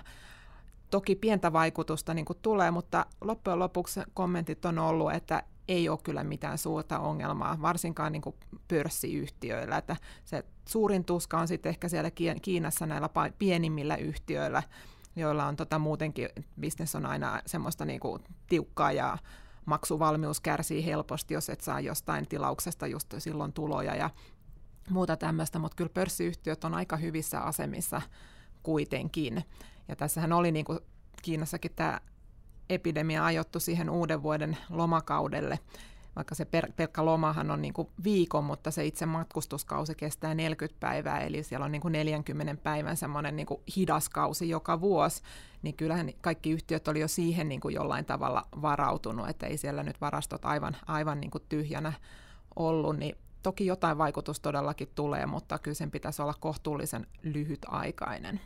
toki 0.90 1.16
pientä 1.16 1.54
vaikutusta 1.54 2.14
niin 2.14 2.26
kuin 2.26 2.40
tulee, 2.42 2.72
mutta 2.72 3.06
loppujen 3.22 3.60
lopuksi 3.60 4.00
kommentit 4.14 4.66
on 4.66 4.80
ollut, 4.80 5.14
että 5.14 5.44
ei 5.68 5.90
ole 5.90 6.00
kyllä 6.04 6.24
mitään 6.24 6.58
suurta 6.58 7.00
ongelmaa, 7.00 7.62
varsinkaan 7.62 8.12
niin 8.12 8.22
kuin 8.22 8.36
pörssiyhtiöillä. 8.68 9.78
Että 9.78 9.96
se 10.26 10.44
suurin 10.70 11.06
tuska 11.06 11.40
on 11.40 11.48
sitten 11.48 11.70
ehkä 11.70 11.90
siellä 11.90 12.12
Kiinassa 12.42 12.86
näillä 12.86 13.10
pienimmillä 13.40 13.96
yhtiöillä, 13.96 14.64
joilla 15.16 15.46
on 15.46 15.56
tota 15.56 15.80
muutenkin, 15.80 16.30
bisnes 16.60 16.96
on 16.96 17.06
aina 17.06 17.42
semmoista 17.46 17.86
niinku 17.86 18.20
tiukkaa 18.48 18.92
ja 18.92 19.18
maksuvalmius 19.66 20.40
kärsii 20.40 20.86
helposti, 20.86 21.34
jos 21.34 21.50
et 21.50 21.62
saa 21.62 21.80
jostain 21.80 22.28
tilauksesta 22.28 22.88
just 22.88 23.14
silloin 23.18 23.54
tuloja 23.54 23.96
ja 23.96 24.10
muuta 24.90 25.18
tämmöistä, 25.18 25.60
mutta 25.60 25.76
kyllä 25.76 25.92
pörssiyhtiöt 25.94 26.64
on 26.64 26.74
aika 26.74 26.98
hyvissä 26.98 27.40
asemissa 27.40 28.02
kuitenkin. 28.64 29.44
Ja 29.88 29.96
tässähän 29.96 30.34
oli 30.34 30.52
niin 30.52 30.66
kuin 30.66 30.80
Kiinassakin 31.22 31.72
tämä 31.76 32.00
epidemia 32.70 33.26
ajottu 33.26 33.60
siihen 33.60 33.90
uuden 33.90 34.24
vuoden 34.24 34.58
lomakaudelle, 34.70 35.60
vaikka 36.16 36.36
se 36.36 36.46
per, 36.46 36.72
pelkkä 36.76 37.06
lomahan 37.06 37.52
on 37.52 37.62
niin 37.62 37.74
kuin 37.74 37.88
viikon, 38.04 38.44
mutta 38.44 38.72
se 38.72 38.86
itse 38.86 39.06
matkustuskausi 39.06 39.96
kestää 39.96 40.36
40 40.36 40.80
päivää, 40.80 41.20
eli 41.20 41.44
siellä 41.44 41.66
on 41.66 41.72
niin 41.72 41.82
kuin 41.82 41.92
40 41.92 42.64
päivän 42.64 42.98
semmoinen 42.98 43.36
niin 43.36 43.48
hidas 43.76 44.10
kausi 44.10 44.50
joka 44.50 44.82
vuosi, 44.82 45.24
niin 45.62 45.76
kyllähän 45.76 46.10
kaikki 46.22 46.52
yhtiöt 46.52 46.88
oli 46.88 47.00
jo 47.00 47.08
siihen 47.08 47.50
niin 47.50 47.62
kuin 47.62 47.76
jollain 47.76 48.06
tavalla 48.06 48.48
varautunut, 48.62 49.30
että 49.30 49.48
ei 49.48 49.58
siellä 49.58 49.84
nyt 49.84 50.02
varastot 50.02 50.46
aivan, 50.46 50.78
aivan 50.88 51.22
niin 51.22 51.32
kuin 51.32 51.44
tyhjänä 51.50 51.94
ollut, 52.56 52.98
niin 52.98 53.18
toki 53.44 53.66
jotain 53.66 53.98
vaikutus 53.98 54.40
todellakin 54.40 54.90
tulee, 54.96 55.26
mutta 55.26 55.60
kyllä 55.60 55.76
sen 55.76 55.92
pitäisi 55.92 56.22
olla 56.22 56.34
kohtuullisen 56.40 57.08
lyhytaikainen. 57.24 58.40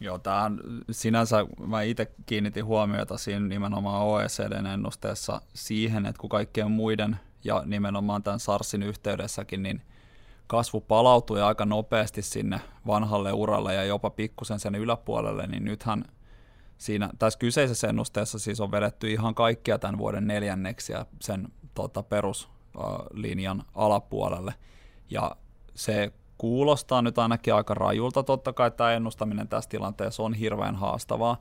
Joo, 0.00 0.18
tämähän 0.18 0.60
sinänsä 0.90 1.46
mä 1.66 1.82
itse 1.82 2.12
kiinnitin 2.26 2.64
huomiota 2.64 3.18
siinä 3.18 3.46
nimenomaan 3.46 4.02
OECDn 4.02 4.66
ennusteessa 4.66 5.40
siihen, 5.54 6.06
että 6.06 6.20
kun 6.20 6.30
kaikkien 6.30 6.70
muiden 6.70 7.16
ja 7.44 7.62
nimenomaan 7.66 8.22
tämän 8.22 8.40
SARSin 8.40 8.82
yhteydessäkin, 8.82 9.62
niin 9.62 9.82
kasvu 10.46 10.80
palautui 10.80 11.42
aika 11.42 11.64
nopeasti 11.64 12.22
sinne 12.22 12.60
vanhalle 12.86 13.32
uralle 13.32 13.74
ja 13.74 13.84
jopa 13.84 14.10
pikkusen 14.10 14.60
sen 14.60 14.74
yläpuolelle, 14.74 15.46
niin 15.46 15.64
nythän 15.64 16.04
siinä, 16.78 17.10
tässä 17.18 17.38
kyseisessä 17.38 17.88
ennusteessa 17.88 18.38
siis 18.38 18.60
on 18.60 18.70
vedetty 18.70 19.12
ihan 19.12 19.34
kaikkia 19.34 19.78
tämän 19.78 19.98
vuoden 19.98 20.26
neljänneksiä 20.26 21.06
sen 21.20 21.48
tota, 21.74 22.02
peruslinjan 22.02 23.64
alapuolelle. 23.74 24.54
Ja 25.10 25.36
se 25.74 26.12
kuulostaa 26.38 27.02
nyt 27.02 27.18
ainakin 27.18 27.54
aika 27.54 27.74
rajulta. 27.74 28.22
Totta 28.22 28.52
kai 28.52 28.70
tämä 28.70 28.92
ennustaminen 28.92 29.48
tässä 29.48 29.70
tilanteessa 29.70 30.22
on 30.22 30.34
hirveän 30.34 30.76
haastavaa, 30.76 31.36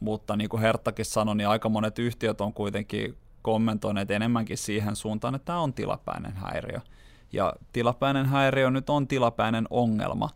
mutta 0.00 0.36
niin 0.36 0.48
kuin 0.48 0.60
Herttakin 0.60 1.04
sanoi, 1.04 1.36
niin 1.36 1.48
aika 1.48 1.68
monet 1.68 1.98
yhtiöt 1.98 2.40
on 2.40 2.52
kuitenkin 2.52 3.16
kommentoineet 3.42 4.10
enemmänkin 4.10 4.58
siihen 4.58 4.96
suuntaan, 4.96 5.34
että 5.34 5.46
tämä 5.46 5.60
on 5.60 5.72
tilapäinen 5.74 6.32
häiriö. 6.32 6.80
Ja 7.32 7.52
tilapäinen 7.72 8.26
häiriö 8.26 8.70
nyt 8.70 8.90
on 8.90 9.08
tilapäinen 9.08 9.66
ongelma. 9.70 10.30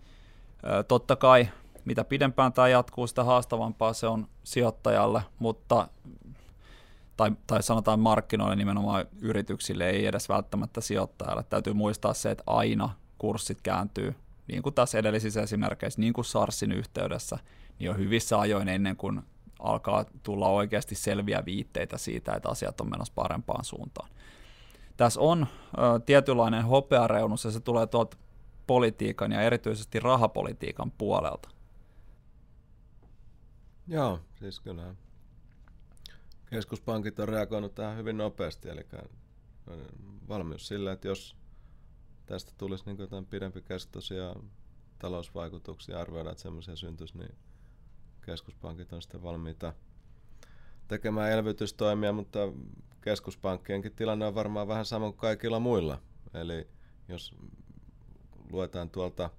Totta 0.88 1.16
kai 1.16 1.48
mitä 1.84 2.04
pidempään 2.04 2.52
tämä 2.52 2.68
jatkuu, 2.68 3.06
sitä 3.06 3.24
haastavampaa 3.24 3.92
se 3.92 4.06
on 4.06 4.26
sijoittajalle, 4.44 5.22
mutta 5.38 5.88
tai, 7.16 7.32
tai 7.46 7.62
sanotaan 7.62 8.00
markkinoille 8.00 8.56
nimenomaan 8.56 9.04
yrityksille, 9.20 9.90
ei 9.90 10.06
edes 10.06 10.28
välttämättä 10.28 10.80
sijoittajalle. 10.80 11.42
Täytyy 11.42 11.72
muistaa 11.72 12.14
se, 12.14 12.30
että 12.30 12.44
aina 12.46 12.90
kurssit 13.22 13.60
kääntyy, 13.62 14.14
niin 14.48 14.62
kuin 14.62 14.74
tässä 14.74 14.98
edellisissä 14.98 15.42
esimerkkeissä, 15.42 16.00
niin 16.00 16.12
kuin 16.12 16.24
SARSin 16.24 16.72
yhteydessä, 16.72 17.38
niin 17.78 17.90
on 17.90 17.98
hyvissä 17.98 18.40
ajoin 18.40 18.68
ennen 18.68 18.96
kuin 18.96 19.22
alkaa 19.58 20.04
tulla 20.22 20.48
oikeasti 20.48 20.94
selviä 20.94 21.42
viitteitä 21.44 21.98
siitä, 21.98 22.32
että 22.32 22.48
asiat 22.48 22.80
on 22.80 22.90
menossa 22.90 23.12
parempaan 23.14 23.64
suuntaan. 23.64 24.08
Tässä 24.96 25.20
on 25.20 25.46
ö, 25.78 26.00
tietynlainen 26.06 26.64
hopeareunus 26.64 27.44
ja 27.44 27.50
se 27.50 27.60
tulee 27.60 27.86
tuolta 27.86 28.16
politiikan 28.66 29.32
ja 29.32 29.42
erityisesti 29.42 30.00
rahapolitiikan 30.00 30.90
puolelta. 30.90 31.48
Joo, 33.86 34.20
siis 34.34 34.60
kyllä 34.60 34.94
keskuspankit 36.50 37.18
on 37.18 37.28
reagoinut 37.28 37.74
tähän 37.74 37.96
hyvin 37.96 38.16
nopeasti, 38.16 38.68
eli 38.68 38.86
valmius 40.28 40.68
sillä, 40.68 40.92
että 40.92 41.08
jos 41.08 41.41
tästä 42.32 42.52
tulisi 42.58 42.84
niin 42.86 42.98
jotain 42.98 43.26
pidempikestoisia 43.26 44.34
talousvaikutuksia, 44.98 46.00
arvioidaan, 46.00 46.32
että 46.32 46.42
semmoisia 46.42 46.76
syntyisi, 46.76 47.18
niin 47.18 47.34
keskuspankit 48.26 48.92
on 48.92 49.02
sitten 49.02 49.22
valmiita 49.22 49.74
tekemään 50.88 51.32
elvytystoimia, 51.32 52.12
mutta 52.12 52.38
keskuspankkienkin 53.00 53.92
tilanne 53.92 54.26
on 54.26 54.34
varmaan 54.34 54.68
vähän 54.68 54.84
sama 54.84 55.06
kuin 55.06 55.16
kaikilla 55.16 55.60
muilla. 55.60 55.98
Eli 56.34 56.68
jos 57.08 57.34
luetaan 58.52 58.90
tuolta 58.90 59.30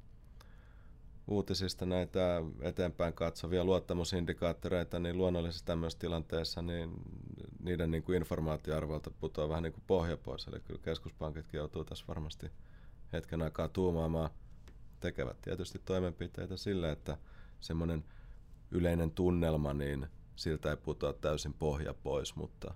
uutisista 1.28 1.86
näitä 1.86 2.42
eteenpäin 2.62 3.14
katsovia 3.14 3.64
luottamusindikaattoreita, 3.64 5.00
niin 5.00 5.18
luonnollisesti 5.18 5.66
tämmöisessä 5.66 6.00
tilanteessa 6.00 6.62
niin 6.62 6.92
niiden 7.64 7.92
niin 7.92 8.04
kuin 8.04 8.18
informaatioarvolta 8.18 9.12
putoaa 9.12 9.50
vähän 9.50 9.64
niin 9.64 9.74
kuin 9.74 9.84
pohja 9.88 10.18
pois. 10.18 10.48
Eli 10.48 10.60
kyllä 10.60 10.82
keskuspankitkin 10.84 11.58
joutuu 11.58 11.84
tässä 11.84 12.06
varmasti 12.08 12.52
hetken 13.14 13.42
aikaa 13.42 13.68
tuumaamaan. 13.68 14.30
Tekevät 15.00 15.42
tietysti 15.42 15.80
toimenpiteitä 15.80 16.58
sille, 16.58 16.92
että 16.92 17.18
semmoinen 17.60 18.04
yleinen 18.72 19.12
tunnelma, 19.12 19.74
niin 19.74 20.08
siltä 20.36 20.70
ei 20.70 20.78
putoa 20.78 21.14
täysin 21.14 21.54
pohja 21.54 21.94
pois, 21.94 22.36
mutta, 22.36 22.74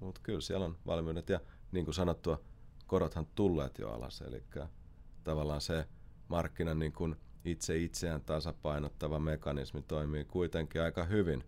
mutta 0.00 0.20
kyllä 0.24 0.40
siellä 0.40 0.66
on 0.66 0.78
valmiudet. 0.86 1.28
Ja 1.28 1.40
niin 1.72 1.84
kuin 1.84 1.94
sanottua, 1.94 2.40
korothan 2.86 3.26
tulleet 3.34 3.78
jo 3.78 3.90
alas, 3.90 4.20
eli 4.20 4.42
tavallaan 5.24 5.60
se 5.60 5.86
markkinan 6.28 6.78
niin 6.78 6.92
kuin 6.92 7.16
itse 7.44 7.78
itseään 7.78 8.20
tasapainottava 8.20 9.18
mekanismi 9.18 9.82
toimii 9.82 10.24
kuitenkin 10.24 10.82
aika 10.82 11.04
hyvin, 11.04 11.44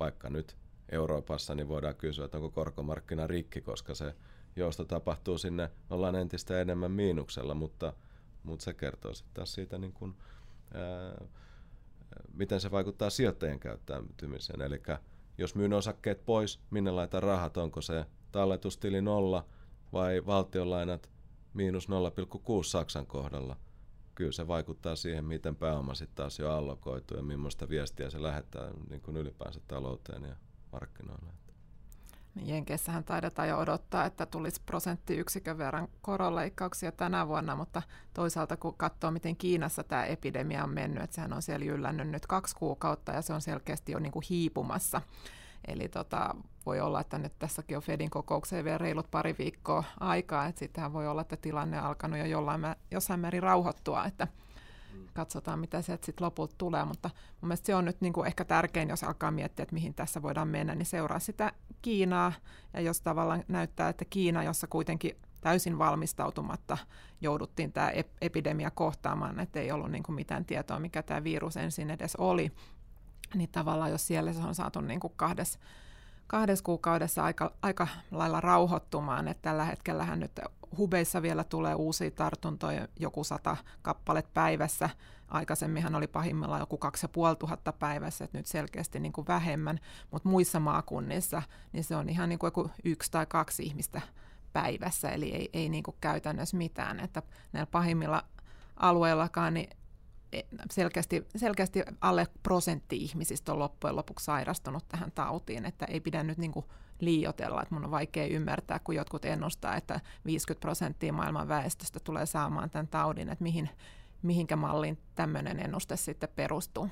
vaikka 0.00 0.30
nyt 0.30 0.56
Euroopassa 0.92 1.54
niin 1.54 1.68
voidaan 1.68 1.96
kysyä, 1.96 2.24
että 2.24 2.38
onko 2.38 2.50
korkomarkkina 2.50 3.26
rikki, 3.26 3.60
koska 3.60 3.94
se 3.94 4.14
jousto 4.56 4.84
tapahtuu 4.84 5.38
sinne, 5.38 5.70
ollaan 5.90 6.14
entistä 6.14 6.60
enemmän 6.60 6.90
miinuksella, 6.90 7.54
mutta, 7.54 7.92
mutta 8.42 8.64
se 8.64 8.74
kertoo 8.74 9.14
sitten 9.14 9.34
taas 9.34 9.52
siitä, 9.52 9.78
niin 9.78 9.92
kuin, 9.92 10.16
ää, 10.74 11.24
miten 12.32 12.60
se 12.60 12.70
vaikuttaa 12.70 13.10
sijoittajien 13.10 13.60
käyttäytymiseen. 13.60 14.62
Eli 14.62 14.82
jos 15.38 15.54
myyn 15.54 15.72
osakkeet 15.72 16.24
pois, 16.24 16.60
minne 16.70 16.90
laitan 16.90 17.22
rahat, 17.22 17.56
onko 17.56 17.82
se 17.82 18.04
talletustili 18.32 19.02
nolla 19.02 19.46
vai 19.92 20.26
valtionlainat 20.26 21.10
miinus 21.54 21.88
0,6 21.88 21.94
Saksan 22.64 23.06
kohdalla, 23.06 23.56
kyllä 24.14 24.32
se 24.32 24.48
vaikuttaa 24.48 24.96
siihen, 24.96 25.24
miten 25.24 25.56
pääoma 25.56 25.94
sitten 25.94 26.16
taas 26.16 26.38
jo 26.38 26.52
allokoituu 26.52 27.16
ja 27.16 27.22
millaista 27.22 27.68
viestiä 27.68 28.10
se 28.10 28.22
lähettää 28.22 28.70
niin 28.90 29.00
kuin 29.00 29.16
ylipäänsä 29.16 29.60
talouteen 29.68 30.22
ja 30.22 30.36
markkinoille. 30.72 31.45
Niin 32.36 32.48
Jenkeissähän 32.48 33.04
taidetaan 33.04 33.48
jo 33.48 33.58
odottaa, 33.58 34.04
että 34.04 34.26
tulisi 34.26 34.60
prosenttiyksikön 34.66 35.58
verran 35.58 35.88
koronleikkauksia 36.02 36.92
tänä 36.92 37.28
vuonna, 37.28 37.56
mutta 37.56 37.82
toisaalta 38.14 38.56
kun 38.56 38.74
katsoo, 38.76 39.10
miten 39.10 39.36
Kiinassa 39.36 39.84
tämä 39.84 40.04
epidemia 40.04 40.64
on 40.64 40.70
mennyt, 40.70 41.02
että 41.02 41.14
sehän 41.14 41.32
on 41.32 41.42
siellä 41.42 41.64
jyllännyt 41.66 42.08
nyt 42.08 42.26
kaksi 42.26 42.56
kuukautta 42.56 43.12
ja 43.12 43.22
se 43.22 43.32
on 43.32 43.40
selkeästi 43.40 43.92
jo 43.92 43.98
niin 43.98 44.12
kuin 44.12 44.24
hiipumassa. 44.30 45.02
Eli 45.68 45.88
tota, 45.88 46.34
voi 46.66 46.80
olla, 46.80 47.00
että 47.00 47.18
nyt 47.18 47.32
tässäkin 47.38 47.76
on 47.76 47.82
Fedin 47.82 48.10
kokoukseen 48.10 48.64
vielä 48.64 48.78
reilut 48.78 49.10
pari 49.10 49.34
viikkoa 49.38 49.84
aikaa, 50.00 50.46
että 50.46 50.58
sittenhän 50.58 50.92
voi 50.92 51.08
olla, 51.08 51.20
että 51.20 51.36
tilanne 51.36 51.80
on 51.80 51.86
alkanut 51.86 52.18
jo 52.18 52.24
jollain, 52.24 52.62
jossain 52.90 53.20
määrin 53.20 53.42
rauhoittua, 53.42 54.04
että 54.04 54.28
katsotaan, 55.14 55.58
mitä 55.58 55.82
sieltä 55.82 56.06
sitten 56.06 56.24
lopulta 56.24 56.54
tulee, 56.58 56.84
mutta 56.84 57.10
mun 57.40 57.48
mielestä 57.48 57.66
se 57.66 57.74
on 57.74 57.84
nyt 57.84 58.00
niin 58.00 58.12
kuin 58.12 58.26
ehkä 58.26 58.44
tärkein, 58.44 58.88
jos 58.88 59.04
alkaa 59.04 59.30
miettiä, 59.30 59.62
että 59.62 59.74
mihin 59.74 59.94
tässä 59.94 60.22
voidaan 60.22 60.48
mennä, 60.48 60.74
niin 60.74 60.86
seuraa 60.86 61.18
sitä 61.18 61.52
Kiinaa, 61.82 62.32
ja 62.74 62.80
jos 62.80 63.00
tavallaan 63.00 63.44
näyttää, 63.48 63.88
että 63.88 64.04
Kiina, 64.04 64.42
jossa 64.42 64.66
kuitenkin 64.66 65.16
täysin 65.40 65.78
valmistautumatta 65.78 66.78
jouduttiin 67.20 67.72
tämä 67.72 67.92
epidemia 68.20 68.70
kohtaamaan, 68.70 69.40
että 69.40 69.60
ei 69.60 69.72
ollut 69.72 69.90
niin 69.90 70.02
kuin 70.02 70.16
mitään 70.16 70.44
tietoa, 70.44 70.80
mikä 70.80 71.02
tämä 71.02 71.24
virus 71.24 71.56
ensin 71.56 71.90
edes 71.90 72.16
oli, 72.16 72.52
niin 73.34 73.48
tavallaan 73.48 73.90
jos 73.90 74.06
siellä 74.06 74.32
se 74.32 74.42
on 74.42 74.54
saatu 74.54 74.80
niin 74.80 75.00
kuin 75.00 75.12
kahdessa 75.16 75.58
kahdessa 76.26 76.64
kuukaudessa 76.64 77.24
aika, 77.24 77.52
aika 77.62 77.88
lailla 78.10 78.40
rauhoittumaan, 78.40 79.28
että 79.28 79.42
tällä 79.42 79.64
hetkellähän 79.64 80.20
nyt 80.20 80.40
hubeissa 80.78 81.22
vielä 81.22 81.44
tulee 81.44 81.74
uusia 81.74 82.10
tartuntoja, 82.10 82.88
joku 83.00 83.24
sata 83.24 83.56
kappalet 83.82 84.34
päivässä. 84.34 84.90
Aikaisemminhan 85.28 85.94
oli 85.94 86.06
pahimmillaan 86.06 86.60
joku 86.60 86.78
2500 86.78 87.72
päivässä, 87.72 88.24
että 88.24 88.38
nyt 88.38 88.46
selkeästi 88.46 89.00
niin 89.00 89.12
kuin 89.12 89.26
vähemmän, 89.26 89.80
mutta 90.10 90.28
muissa 90.28 90.60
maakunnissa 90.60 91.42
niin 91.72 91.84
se 91.84 91.96
on 91.96 92.08
ihan 92.08 92.28
niin 92.28 92.38
kuin 92.38 92.48
joku 92.48 92.70
yksi 92.84 93.10
tai 93.10 93.26
kaksi 93.26 93.62
ihmistä 93.62 94.00
päivässä, 94.52 95.08
eli 95.10 95.30
ei, 95.30 95.50
ei 95.52 95.68
niin 95.68 95.82
kuin 95.82 95.96
käytännössä 96.00 96.56
mitään, 96.56 97.00
että 97.00 97.22
näillä 97.52 97.70
pahimmilla 97.70 98.24
alueillakaan 98.76 99.54
niin 99.54 99.68
E, 100.32 100.42
selkeästi, 100.70 101.26
selkeästi 101.36 101.82
alle 102.00 102.26
prosentti 102.42 102.96
ihmisistä 102.96 103.52
on 103.52 103.58
loppujen 103.58 103.96
lopuksi 103.96 104.24
sairastunut 104.24 104.88
tähän 104.88 105.12
tautiin, 105.12 105.64
että 105.64 105.84
ei 105.84 106.00
pidä 106.00 106.22
nyt 106.22 106.38
niin 106.38 106.52
kuin 106.52 106.66
liiotella, 107.00 107.62
että 107.62 107.74
mun 107.74 107.84
on 107.84 107.90
vaikea 107.90 108.26
ymmärtää, 108.26 108.78
kun 108.78 108.94
jotkut 108.94 109.24
ennustaa, 109.24 109.76
että 109.76 110.00
50 110.24 110.60
prosenttia 110.60 111.12
maailman 111.12 111.48
väestöstä 111.48 112.00
tulee 112.00 112.26
saamaan 112.26 112.70
tämän 112.70 112.88
taudin, 112.88 113.28
että 113.28 113.42
mihin, 113.42 113.70
mihinkä 114.22 114.56
malliin 114.56 114.98
tämmöinen 115.14 115.60
ennuste 115.60 115.96
sitten 115.96 116.28
perustuu. 116.36 116.88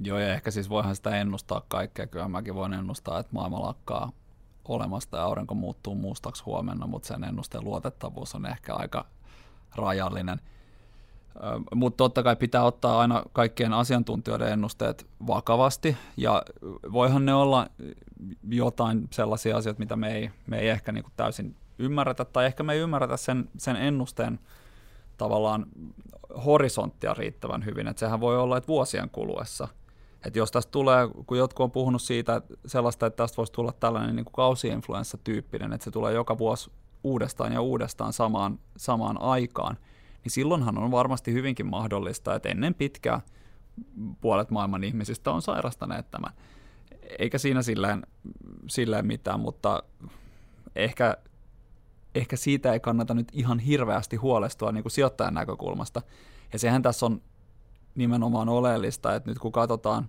Joo, 0.00 0.18
ja 0.18 0.34
ehkä 0.34 0.50
siis 0.50 0.68
voihan 0.68 0.96
sitä 0.96 1.16
ennustaa 1.16 1.62
kaikkea. 1.68 2.06
Kyllä 2.06 2.28
mäkin 2.28 2.54
voin 2.54 2.72
ennustaa, 2.72 3.18
että 3.18 3.32
maailma 3.32 3.62
lakkaa 3.62 4.12
olemasta 4.64 5.16
ja 5.16 5.24
aurinko 5.24 5.54
muuttuu 5.54 5.94
mustaksi 5.94 6.44
huomenna, 6.44 6.86
mutta 6.86 7.08
sen 7.08 7.24
ennusteen 7.24 7.64
luotettavuus 7.64 8.34
on 8.34 8.46
ehkä 8.46 8.74
aika 8.74 9.06
rajallinen– 9.76 10.40
mutta 11.74 11.96
totta 11.96 12.22
kai 12.22 12.36
pitää 12.36 12.64
ottaa 12.64 13.00
aina 13.00 13.22
kaikkien 13.32 13.72
asiantuntijoiden 13.72 14.52
ennusteet 14.52 15.06
vakavasti, 15.26 15.96
ja 16.16 16.42
voihan 16.92 17.24
ne 17.24 17.34
olla 17.34 17.66
jotain 18.48 19.08
sellaisia 19.10 19.56
asioita, 19.56 19.78
mitä 19.78 19.96
me 19.96 20.14
ei, 20.14 20.30
me 20.46 20.58
ei 20.58 20.68
ehkä 20.68 20.92
niinku 20.92 21.10
täysin 21.16 21.56
ymmärretä, 21.78 22.24
tai 22.24 22.46
ehkä 22.46 22.62
me 22.62 22.72
ei 22.72 22.80
ymmärretä 22.80 23.16
sen, 23.16 23.48
sen 23.58 23.76
ennusteen 23.76 24.38
tavallaan 25.18 25.66
horisonttia 26.44 27.14
riittävän 27.14 27.64
hyvin, 27.64 27.88
että 27.88 28.00
sehän 28.00 28.20
voi 28.20 28.38
olla, 28.38 28.56
että 28.56 28.68
vuosien 28.68 29.10
kuluessa, 29.10 29.68
että 30.26 30.38
jos 30.38 30.50
tästä 30.50 30.70
tulee, 30.70 31.08
kun 31.26 31.38
jotkut 31.38 31.64
on 31.64 31.70
puhunut 31.70 32.02
siitä 32.02 32.36
että 32.36 32.54
sellaista, 32.66 33.06
että 33.06 33.16
tästä 33.16 33.36
voisi 33.36 33.52
tulla 33.52 33.72
tällainen 33.72 34.16
niin 34.16 34.24
kuin 34.24 34.32
kausiinfluenssa-tyyppinen, 34.32 35.72
että 35.72 35.84
se 35.84 35.90
tulee 35.90 36.12
joka 36.12 36.38
vuosi 36.38 36.70
uudestaan 37.04 37.52
ja 37.52 37.60
uudestaan 37.60 38.12
samaan, 38.12 38.58
samaan 38.76 39.20
aikaan, 39.20 39.76
niin 40.24 40.32
silloinhan 40.32 40.78
on 40.78 40.90
varmasti 40.90 41.32
hyvinkin 41.32 41.66
mahdollista, 41.66 42.34
että 42.34 42.48
ennen 42.48 42.74
pitkää 42.74 43.20
puolet 44.20 44.50
maailman 44.50 44.84
ihmisistä 44.84 45.30
on 45.30 45.42
sairastaneet 45.42 46.10
tämän. 46.10 46.32
Eikä 47.18 47.38
siinä 47.38 47.62
silleen, 47.62 48.06
silleen 48.66 49.06
mitään, 49.06 49.40
mutta 49.40 49.82
ehkä, 50.76 51.16
ehkä 52.14 52.36
siitä 52.36 52.72
ei 52.72 52.80
kannata 52.80 53.14
nyt 53.14 53.28
ihan 53.32 53.58
hirveästi 53.58 54.16
huolestua 54.16 54.72
niin 54.72 54.84
kuin 54.84 54.92
sijoittajan 54.92 55.34
näkökulmasta. 55.34 56.02
Ja 56.52 56.58
sehän 56.58 56.82
tässä 56.82 57.06
on 57.06 57.22
nimenomaan 57.94 58.48
oleellista, 58.48 59.14
että 59.14 59.30
nyt 59.30 59.38
kun 59.38 59.52
katsotaan, 59.52 60.08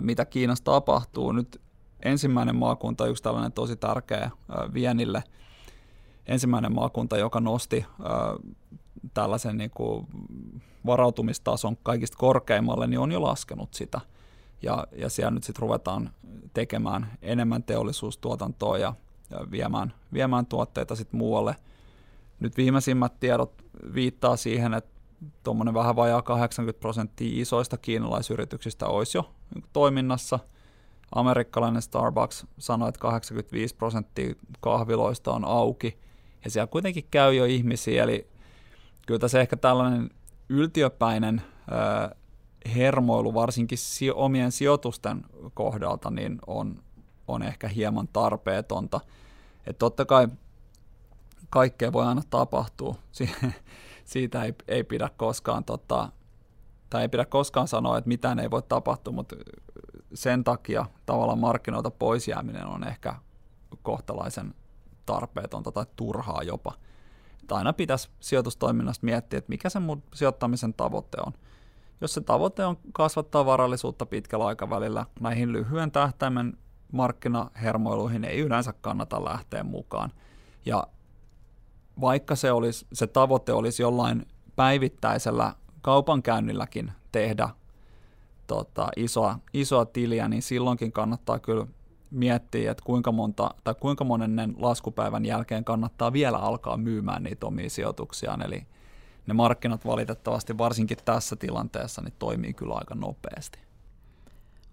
mitä 0.00 0.24
Kiinassa 0.24 0.64
tapahtuu, 0.64 1.32
nyt 1.32 1.60
ensimmäinen 2.02 2.56
maakunta, 2.56 3.06
yksi 3.06 3.22
tällainen 3.22 3.52
tosi 3.52 3.76
tärkeä 3.76 4.30
vienille, 4.74 5.22
ensimmäinen 6.26 6.74
maakunta, 6.74 7.18
joka 7.18 7.40
nosti 7.40 7.86
tällaisen 9.14 9.58
niin 9.58 9.70
kuin 9.70 10.06
varautumistason 10.86 11.76
kaikista 11.82 12.16
korkeimmalle, 12.16 12.86
niin 12.86 13.00
on 13.00 13.12
jo 13.12 13.22
laskenut 13.22 13.74
sitä. 13.74 14.00
Ja, 14.62 14.86
ja 14.92 15.08
siellä 15.08 15.30
nyt 15.30 15.44
sitten 15.44 15.62
ruvetaan 15.62 16.10
tekemään 16.54 17.12
enemmän 17.22 17.62
teollisuustuotantoa 17.62 18.78
ja, 18.78 18.94
ja 19.30 19.50
viemään, 19.50 19.94
viemään 20.12 20.46
tuotteita 20.46 20.96
sitten 20.96 21.18
muualle. 21.18 21.56
Nyt 22.40 22.56
viimeisimmät 22.56 23.20
tiedot 23.20 23.64
viittaa 23.94 24.36
siihen, 24.36 24.74
että 24.74 24.90
tuommoinen 25.42 25.74
vähän 25.74 25.96
vajaa 25.96 26.22
80 26.22 26.80
prosenttia 26.80 27.40
isoista 27.42 27.76
kiinalaisyrityksistä 27.76 28.86
olisi 28.86 29.18
jo 29.18 29.30
toiminnassa. 29.72 30.38
Amerikkalainen 31.14 31.82
Starbucks 31.82 32.46
sanoi, 32.58 32.88
että 32.88 33.00
85 33.00 33.74
prosenttia 33.74 34.34
kahviloista 34.60 35.32
on 35.32 35.44
auki, 35.44 35.98
ja 36.44 36.50
siellä 36.50 36.66
kuitenkin 36.66 37.04
käy 37.10 37.34
jo 37.34 37.44
ihmisiä, 37.44 38.02
eli 38.02 38.26
kyllä 39.10 39.18
tässä 39.18 39.40
ehkä 39.40 39.56
tällainen 39.56 40.10
yltiöpäinen 40.48 41.42
ö, 41.42 42.14
hermoilu 42.74 43.34
varsinkin 43.34 43.78
si- 43.78 44.10
omien 44.10 44.52
sijoitusten 44.52 45.24
kohdalta 45.54 46.10
niin 46.10 46.38
on, 46.46 46.82
on 47.28 47.42
ehkä 47.42 47.68
hieman 47.68 48.08
tarpeetonta. 48.08 49.00
Et 49.66 49.78
totta 49.78 50.04
kai 50.04 50.28
kaikkea 51.50 51.92
voi 51.92 52.06
aina 52.06 52.22
tapahtua. 52.30 52.94
Siitä 54.04 54.44
ei, 54.44 54.54
ei 54.68 54.84
pidä 54.84 55.10
koskaan 55.16 55.64
tota, 55.64 56.08
tai 56.90 57.02
ei 57.02 57.08
pidä 57.08 57.24
koskaan 57.24 57.68
sanoa, 57.68 57.98
että 57.98 58.08
mitään 58.08 58.38
ei 58.38 58.50
voi 58.50 58.62
tapahtua, 58.62 59.12
mutta 59.12 59.36
sen 60.14 60.44
takia 60.44 60.86
tavallaan 61.06 61.38
markkinoilta 61.38 61.90
pois 61.90 62.28
jääminen 62.28 62.66
on 62.66 62.88
ehkä 62.88 63.14
kohtalaisen 63.82 64.54
tarpeetonta 65.06 65.72
tai 65.72 65.86
turhaa 65.96 66.42
jopa– 66.42 66.72
että 67.42 67.54
aina 67.54 67.72
pitäisi 67.72 68.08
sijoitustoiminnasta 68.20 69.06
miettiä, 69.06 69.38
että 69.38 69.48
mikä 69.48 69.68
se 69.68 69.80
mun 69.80 70.02
sijoittamisen 70.14 70.74
tavoite 70.74 71.16
on. 71.26 71.32
Jos 72.00 72.14
se 72.14 72.20
tavoite 72.20 72.64
on 72.64 72.78
kasvattaa 72.92 73.46
varallisuutta 73.46 74.06
pitkällä 74.06 74.46
aikavälillä, 74.46 75.06
näihin 75.20 75.52
lyhyen 75.52 75.90
tähtäimen 75.90 76.58
markkinahermoiluihin 76.92 78.24
ei 78.24 78.40
yleensä 78.40 78.74
kannata 78.80 79.24
lähteä 79.24 79.64
mukaan. 79.64 80.12
Ja 80.66 80.86
vaikka 82.00 82.36
se, 82.36 82.52
olisi, 82.52 82.86
se 82.92 83.06
tavoite 83.06 83.52
olisi 83.52 83.82
jollain 83.82 84.26
päivittäisellä 84.56 85.54
kaupankäynnilläkin 85.82 86.92
tehdä 87.12 87.48
tota, 88.46 88.88
isoa, 88.96 89.38
isoa 89.52 89.84
tiliä, 89.84 90.28
niin 90.28 90.42
silloinkin 90.42 90.92
kannattaa 90.92 91.38
kyllä 91.38 91.66
miettiä, 92.10 92.70
että 92.70 92.84
kuinka, 92.86 93.12
monta, 93.12 93.54
tai 93.64 93.74
kuinka 93.74 94.04
monen 94.04 94.54
laskupäivän 94.56 95.26
jälkeen 95.26 95.64
kannattaa 95.64 96.12
vielä 96.12 96.38
alkaa 96.38 96.76
myymään 96.76 97.22
niitä 97.22 97.46
omia 97.46 97.70
sijoituksiaan. 97.70 98.42
Eli 98.42 98.66
ne 99.26 99.34
markkinat 99.34 99.86
valitettavasti 99.86 100.58
varsinkin 100.58 100.98
tässä 101.04 101.36
tilanteessa 101.36 102.02
niin 102.02 102.14
toimii 102.18 102.52
kyllä 102.52 102.74
aika 102.74 102.94
nopeasti. 102.94 103.58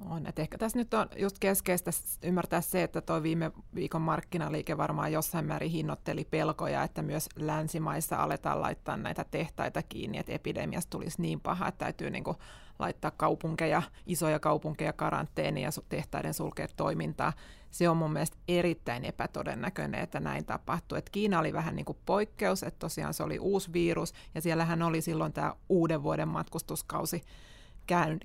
On, 0.09 0.27
että 0.27 0.41
ehkä 0.41 0.57
tässä 0.57 0.79
nyt 0.79 0.93
on 0.93 1.07
just 1.17 1.39
keskeistä 1.39 1.91
ymmärtää 2.23 2.61
se, 2.61 2.83
että 2.83 3.01
tuo 3.01 3.23
viime 3.23 3.51
viikon 3.75 4.01
markkinaliike 4.01 4.77
varmaan 4.77 5.11
jossain 5.11 5.45
määrin 5.45 5.71
hinnoitteli 5.71 6.27
pelkoja, 6.31 6.83
että 6.83 7.01
myös 7.01 7.29
länsimaissa 7.35 8.15
aletaan 8.15 8.61
laittaa 8.61 8.97
näitä 8.97 9.25
tehtaita 9.31 9.83
kiinni, 9.83 10.17
että 10.17 10.31
epidemiasta 10.31 10.89
tulisi 10.89 11.21
niin 11.21 11.39
paha, 11.39 11.67
että 11.67 11.85
täytyy 11.85 12.09
niin 12.09 12.23
kuin 12.23 12.37
laittaa 12.79 13.11
kaupunkeja, 13.11 13.81
isoja 14.05 14.39
kaupunkeja 14.39 14.93
karanteeniin 14.93 15.63
ja 15.63 15.71
tehtaiden 15.89 16.33
sulkea 16.33 16.67
toimintaa. 16.75 17.33
Se 17.71 17.89
on 17.89 17.97
mun 17.97 18.13
mielestä 18.13 18.37
erittäin 18.47 19.05
epätodennäköinen, 19.05 20.01
että 20.01 20.19
näin 20.19 20.45
tapahtuu. 20.45 20.97
Et 20.97 21.09
Kiina 21.09 21.39
oli 21.39 21.53
vähän 21.53 21.75
niin 21.75 21.85
kuin 21.85 21.97
poikkeus, 22.05 22.63
että 22.63 22.79
tosiaan 22.79 23.13
se 23.13 23.23
oli 23.23 23.39
uusi 23.39 23.73
virus 23.73 24.13
ja 24.35 24.41
siellähän 24.41 24.81
oli 24.81 25.01
silloin 25.01 25.33
tämä 25.33 25.53
uuden 25.69 26.03
vuoden 26.03 26.27
matkustuskausi 26.27 27.21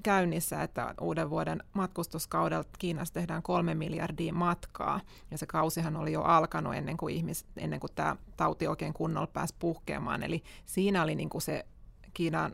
käynnissä, 0.03 0.63
että 0.63 0.95
uuden 1.01 1.31
vuoden 1.31 1.63
matkustuskaudella 1.73 2.65
Kiinassa 2.79 3.15
tehdään 3.15 3.43
kolme 3.43 3.75
miljardia 3.75 4.33
matkaa, 4.33 5.01
ja 5.31 5.39
se 5.39 5.47
kausihan 5.47 5.97
oli 5.97 6.13
jo 6.13 6.23
alkanut 6.23 6.75
ennen 6.75 6.97
kuin, 6.97 7.15
ihmis, 7.15 7.47
ennen 7.57 7.81
kuin 7.81 7.93
tämä 7.95 8.17
tauti 8.37 8.67
oikein 8.67 8.93
kunnolla 8.93 9.27
pääsi 9.27 9.55
puhkeamaan, 9.59 10.23
eli 10.23 10.43
siinä 10.67 11.03
oli 11.03 11.15
niin 11.15 11.31
kuin 11.31 11.43
se 11.43 11.67
Kiinan 12.15 12.53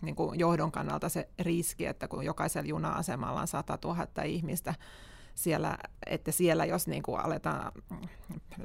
niin 0.00 0.16
kuin 0.16 0.38
johdon 0.38 0.72
kannalta 0.72 1.08
se 1.08 1.28
riski, 1.38 1.86
että 1.86 2.08
kun 2.08 2.24
jokaisella 2.24 2.68
juna-asemalla 2.68 3.40
on 3.40 3.48
100 3.48 3.78
000 3.84 4.22
ihmistä, 4.22 4.74
siellä, 5.34 5.78
että 6.06 6.32
siellä 6.32 6.64
jos 6.64 6.86
niin 6.86 7.02
kuin 7.02 7.20
aletaan 7.20 7.72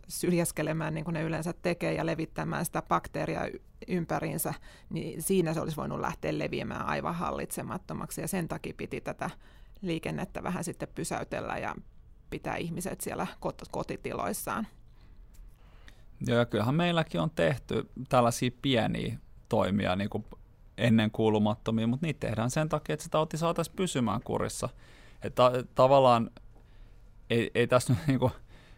syljeskelemään 0.07 0.93
niin 0.93 1.05
kuin 1.05 1.13
ne 1.13 1.21
yleensä 1.21 1.53
tekee 1.53 1.93
ja 1.93 2.05
levittämään 2.05 2.65
sitä 2.65 2.81
bakteeria 2.81 3.41
ympäriinsä, 3.88 4.53
niin 4.89 5.21
siinä 5.21 5.53
se 5.53 5.59
olisi 5.59 5.77
voinut 5.77 5.99
lähteä 5.99 6.38
leviämään 6.38 6.85
aivan 6.85 7.15
hallitsemattomaksi 7.15 8.21
ja 8.21 8.27
sen 8.27 8.47
takia 8.47 8.73
piti 8.77 9.01
tätä 9.01 9.29
liikennettä 9.81 10.43
vähän 10.43 10.63
sitten 10.63 10.88
pysäytellä 10.95 11.57
ja 11.57 11.75
pitää 12.29 12.55
ihmiset 12.55 13.01
siellä 13.01 13.27
kot- 13.45 13.69
kotitiloissaan. 13.71 14.67
Joo, 16.27 16.38
ja 16.38 16.45
kyllähän 16.45 16.75
meilläkin 16.75 17.21
on 17.21 17.31
tehty 17.31 17.89
tällaisia 18.09 18.51
pieniä 18.61 19.17
toimia 19.49 19.95
niin 19.95 20.10
kuin 20.10 20.25
ennen 20.77 21.12
kuulumattomia, 21.12 21.88
mutta 21.88 22.05
niitä 22.05 22.27
tehdään 22.27 22.51
sen 22.51 22.69
takia, 22.69 22.93
että 22.93 23.03
se 23.03 23.10
tauti 23.10 23.38
saataisiin 23.38 23.75
pysymään 23.75 24.21
kurissa. 24.23 24.69
Että 25.21 25.51
tavallaan 25.75 26.31
ei, 27.29 27.51
ei 27.55 27.67
tässä 27.67 27.93
nyt 27.93 28.08
niin 28.08 28.19
kuin, 28.19 28.31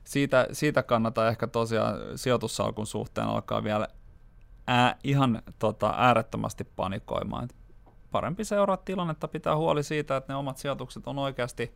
siitä, 0.04 0.48
siitä 0.52 0.84
kannata 0.84 1.28
ehkä 1.28 1.48
tosiaan 1.48 1.96
sijoitussalkun 2.16 2.88
suhteen 2.88 3.28
alkaa 3.28 3.64
vielä 3.64 3.88
ää, 4.68 4.96
ihan 5.04 5.42
tota, 5.60 5.94
äärettömästi 5.98 6.64
panikoimaan. 6.64 7.50
Parempi 8.12 8.44
seuraa 8.44 8.78
tilannetta, 8.78 9.28
pitää 9.28 9.58
huoli 9.58 9.84
siitä, 9.84 10.18
että 10.18 10.34
ne 10.34 10.38
omat 10.38 10.58
sijoitukset 10.58 11.08
on 11.08 11.20
oikeasti 11.20 11.74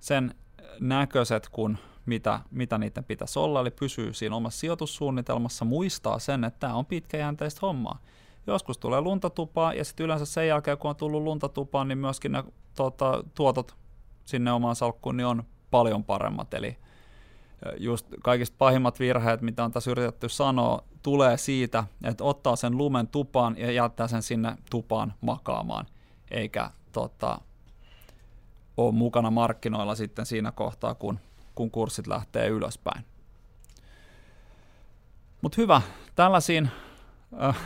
sen 0.00 0.34
näköiset 0.80 1.48
kuin 1.48 1.78
mitä, 2.08 2.40
mitä 2.50 2.78
niiden 2.78 3.04
pitäisi 3.04 3.38
olla, 3.38 3.60
eli 3.60 3.70
pysyy 3.70 4.12
siinä 4.12 4.36
omassa 4.36 4.60
sijoitussuunnitelmassa, 4.60 5.64
muistaa 5.64 6.18
sen, 6.18 6.44
että 6.44 6.60
tämä 6.60 6.74
on 6.74 6.86
pitkäjänteistä 6.86 7.58
hommaa. 7.62 7.98
Joskus 8.46 8.78
tulee 8.78 9.00
luntatupaa, 9.00 9.74
ja 9.74 9.84
sitten 9.84 10.04
yleensä 10.04 10.24
sen 10.24 10.48
jälkeen, 10.48 10.78
kun 10.78 10.90
on 10.90 10.96
tullut 10.96 11.22
luntatupaan, 11.22 11.88
niin 11.88 11.98
myöskin 11.98 12.32
ne 12.32 12.44
tuota, 12.76 13.24
tuotot 13.34 13.76
sinne 14.24 14.52
omaan 14.52 14.76
salkkuun 14.76 15.16
niin 15.16 15.26
on 15.26 15.44
paljon 15.70 16.04
paremmat. 16.04 16.54
Eli 16.54 16.76
just 17.76 18.06
kaikista 18.22 18.56
pahimmat 18.58 19.00
virheet, 19.00 19.40
mitä 19.40 19.64
on 19.64 19.70
tässä 19.70 19.90
yritetty 19.90 20.28
sanoa, 20.28 20.84
tulee 21.02 21.36
siitä, 21.36 21.84
että 22.04 22.24
ottaa 22.24 22.56
sen 22.56 22.78
lumen 22.78 23.08
tupaan 23.08 23.56
ja 23.58 23.72
jättää 23.72 24.08
sen 24.08 24.22
sinne 24.22 24.56
tupaan 24.70 25.14
makaamaan, 25.20 25.86
eikä 26.30 26.70
tota, 26.92 27.40
ole 28.76 28.92
mukana 28.92 29.30
markkinoilla 29.30 29.94
sitten 29.94 30.26
siinä 30.26 30.52
kohtaa, 30.52 30.94
kun, 30.94 31.18
kun 31.58 31.70
kurssit 31.70 32.06
lähtee 32.06 32.48
ylöspäin. 32.48 33.04
Mutta 35.42 35.56
hyvä, 35.60 35.82
tällaisiin 36.14 36.70
äh, 37.42 37.56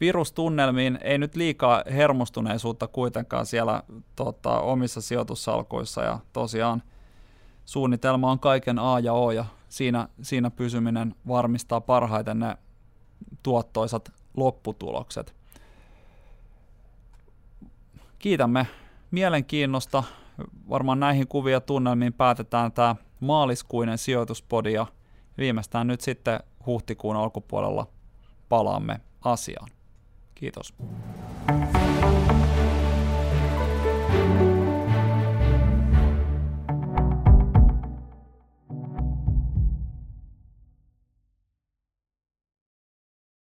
virustunnelmiin 0.00 0.98
ei 1.02 1.18
nyt 1.18 1.36
liikaa 1.36 1.82
hermostuneisuutta 1.90 2.86
kuitenkaan 2.86 3.46
siellä 3.46 3.82
tota, 4.16 4.60
omissa 4.60 5.00
sijoitussalkoissa 5.00 6.02
ja 6.02 6.18
tosiaan 6.32 6.82
suunnitelma 7.64 8.30
on 8.30 8.40
kaiken 8.40 8.78
A 8.78 9.00
ja 9.00 9.12
O 9.12 9.30
ja 9.30 9.44
siinä, 9.68 10.08
siinä 10.22 10.50
pysyminen 10.50 11.14
varmistaa 11.28 11.80
parhaiten 11.80 12.38
ne 12.38 12.56
tuottoisat 13.42 14.12
lopputulokset. 14.36 15.34
Kiitämme 18.18 18.66
mielenkiinnosta. 19.10 20.04
Varmaan 20.68 21.00
näihin 21.00 21.28
kuvia 21.28 21.60
tunnelmiin 21.60 22.12
päätetään 22.12 22.72
tämä 22.72 22.96
maaliskuinen 23.20 23.98
sijoituspodi 23.98 24.72
ja 24.72 24.86
viimeistään 25.38 25.86
nyt 25.86 26.00
sitten 26.00 26.40
huhtikuun 26.66 27.16
alkupuolella 27.16 27.86
palaamme 28.48 29.00
asiaan. 29.24 29.68
Kiitos. 30.34 30.74